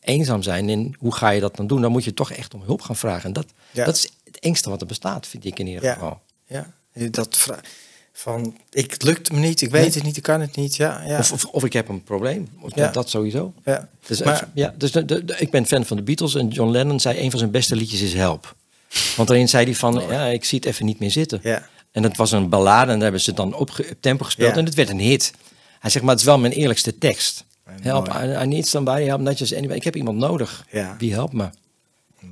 [0.00, 0.68] eenzaam zijn.
[0.68, 1.80] En hoe ga je dat dan doen?
[1.80, 3.24] Dan moet je toch echt om hulp gaan vragen.
[3.24, 3.84] En dat, Ja.
[3.84, 5.92] dat is het engste wat er bestaat, vind ik in ieder Ja.
[5.92, 6.20] geval.
[6.46, 6.72] Ja,
[7.10, 7.60] dat vra-
[8.18, 9.90] van ik het lukt me niet, ik weet Nee.
[9.90, 10.76] het niet, ik kan het niet.
[10.76, 11.18] Ja, ja.
[11.18, 12.48] Of, of, of ik heb een probleem.
[12.74, 12.88] Ja.
[12.88, 13.52] dat, sowieso.
[13.64, 13.88] ja.
[14.06, 16.70] Dus, Maar- ja, dus de, de- de- ik ben fan van de Beatles en John
[16.70, 18.54] Lennon zei een van zijn beste liedjes is Help.
[19.16, 21.40] Want daarin zei hij van, ja, ik zie het even niet meer zitten.
[21.42, 21.68] Ja.
[21.92, 24.56] En dat was een ballade en daar hebben ze dan op, tempo gespeeld Ja.
[24.58, 25.32] en het werd een hit.
[25.78, 27.44] Hij zegt, maar het is wel mijn eerlijkste tekst.
[27.80, 29.76] Help, I, I need somebody, help, not just anybody.
[29.78, 30.66] Ik heb iemand nodig.
[30.70, 30.94] Ja.
[30.98, 31.48] Wie helpt me?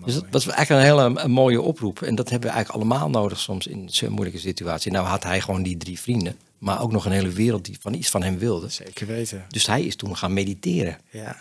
[0.05, 2.03] Dus dat was eigenlijk een hele een mooie oproep.
[2.03, 4.93] En dat hebben we eigenlijk allemaal nodig soms in zo'n moeilijke situatie.
[4.93, 6.37] Nou had hij gewoon die drie vrienden.
[6.59, 8.69] Maar ook nog een hele wereld die van iets van hem wilde.
[8.69, 9.45] Zeker weten.
[9.49, 10.99] Dus hij is toen gaan mediteren.
[11.11, 11.37] Ja.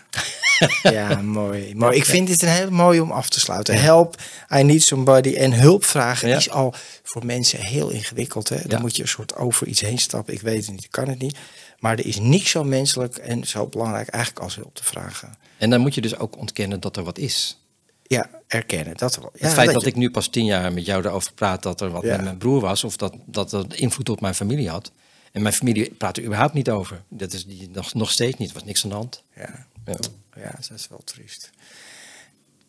[0.82, 1.74] ja, mooi.
[1.74, 1.96] mooi.
[1.96, 3.80] Ik vind dit een heel mooi om af te sluiten.
[3.80, 4.16] Help,
[4.56, 5.34] I need somebody.
[5.34, 6.36] En hulp vragen Ja.
[6.36, 8.48] is al voor mensen heel ingewikkeld.
[8.48, 8.56] Hè?
[8.56, 8.78] Dan Ja.
[8.78, 10.34] moet je een soort over iets heen stappen.
[10.34, 11.38] Ik weet het niet, ik kan het niet.
[11.78, 15.34] Maar er is niks zo menselijk en zo belangrijk eigenlijk als hulp te vragen.
[15.58, 17.58] En dan moet je dus ook ontkennen dat er wat is.
[18.06, 18.96] Ja, erkennen.
[18.96, 19.30] Dat wel.
[19.34, 21.80] Ja, het feit dat, je- ik nu pas tien jaar met jou erover praat dat
[21.80, 22.10] er wat Ja.
[22.16, 24.92] met mijn broer was, of dat, dat dat invloed op mijn familie had.
[25.32, 27.02] En mijn familie praat er überhaupt niet over.
[27.08, 28.48] Dat is die, nog, nog steeds niet.
[28.48, 29.22] Er was niks aan de hand.
[29.36, 29.66] Ja.
[29.86, 29.94] Ja.
[30.36, 31.50] Ja, dat is wel triest.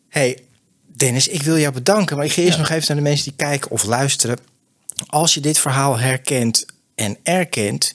[0.08, 0.38] hey,
[0.86, 2.16] Dennis, ik wil jou bedanken.
[2.16, 4.38] Maar ik ga eerst nog even naar de mensen die kijken of luisteren.
[5.06, 6.64] Als je dit verhaal herkent
[6.94, 7.92] en erkent,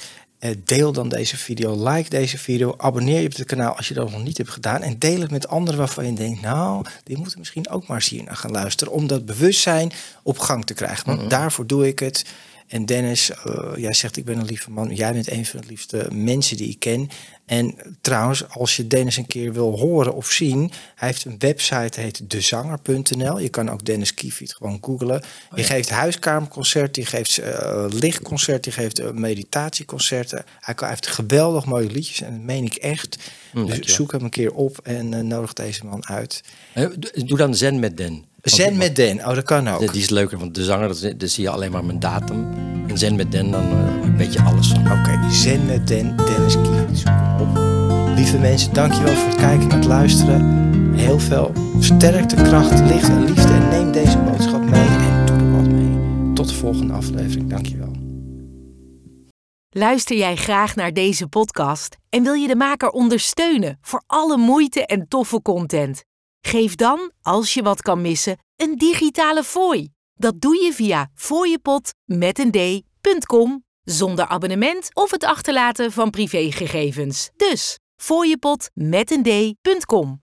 [0.64, 4.12] deel dan deze video, like deze video, abonneer je op het kanaal als je dat
[4.12, 7.40] nog niet hebt gedaan en deel het met anderen waarvan je denkt, nou, die moeten
[7.40, 9.92] misschien ook maar eens hier naar gaan luisteren om dat bewustzijn
[10.24, 11.16] op gang te krijgen.
[11.16, 12.26] Want daarvoor doe ik het.
[12.72, 14.96] En Dennis, eh, jij zegt ik ben een lieve man.
[14.96, 17.10] Jij bent een van de liefste mensen die ik ken.
[17.46, 22.00] En trouwens, als je Dennis een keer wil horen of zien, hij heeft een website,
[22.00, 23.40] heet dezanger.nl.
[23.40, 25.22] Je kan ook Dennis Kiefiet gewoon googlen.
[25.56, 30.44] Je geeft huiskamerconcerten, je geeft eh, lichtconcerten, je geeft eh, meditatieconcerten.
[30.60, 33.16] Hij kan- hij heeft geweldig mooie liedjes en dat meen ik echt.
[33.16, 33.96] dus dankjewel.
[33.96, 36.42] zoek hem een keer op en nodig deze man uit.
[37.00, 38.26] Doe- Doe dan Zen met Den.
[38.42, 39.80] Zen met Den, oh dat kan ook.
[39.80, 42.48] Die die is leuker, want de zanger, dat, dat zie je alleen maar mijn datum.
[42.88, 44.92] En Zen met Den, dan eh, weet je alles van.
[44.92, 47.58] Oké, Zen met Den, Dennis hem op.
[48.16, 50.70] Lieve mensen, dankjewel voor het kijken en het luisteren.
[50.96, 53.54] Heel veel sterkte, kracht, licht en liefde.
[53.54, 56.34] En neem deze boodschap mee en doe er wat mee.
[56.34, 57.50] Tot de volgende aflevering.
[57.50, 57.92] Dankjewel.
[59.70, 64.86] Luister jij graag naar deze podcast en wil je de maker ondersteunen voor alle moeite
[64.86, 66.04] en toffe content?
[66.42, 69.90] Geef dan, als je wat kan missen, een digitale fooi.
[70.14, 77.30] Dat doe je via fooiepot met een d.com zonder abonnement of het achterlaten van privégegevens.
[77.36, 80.21] Dus fooiepot met een d.com.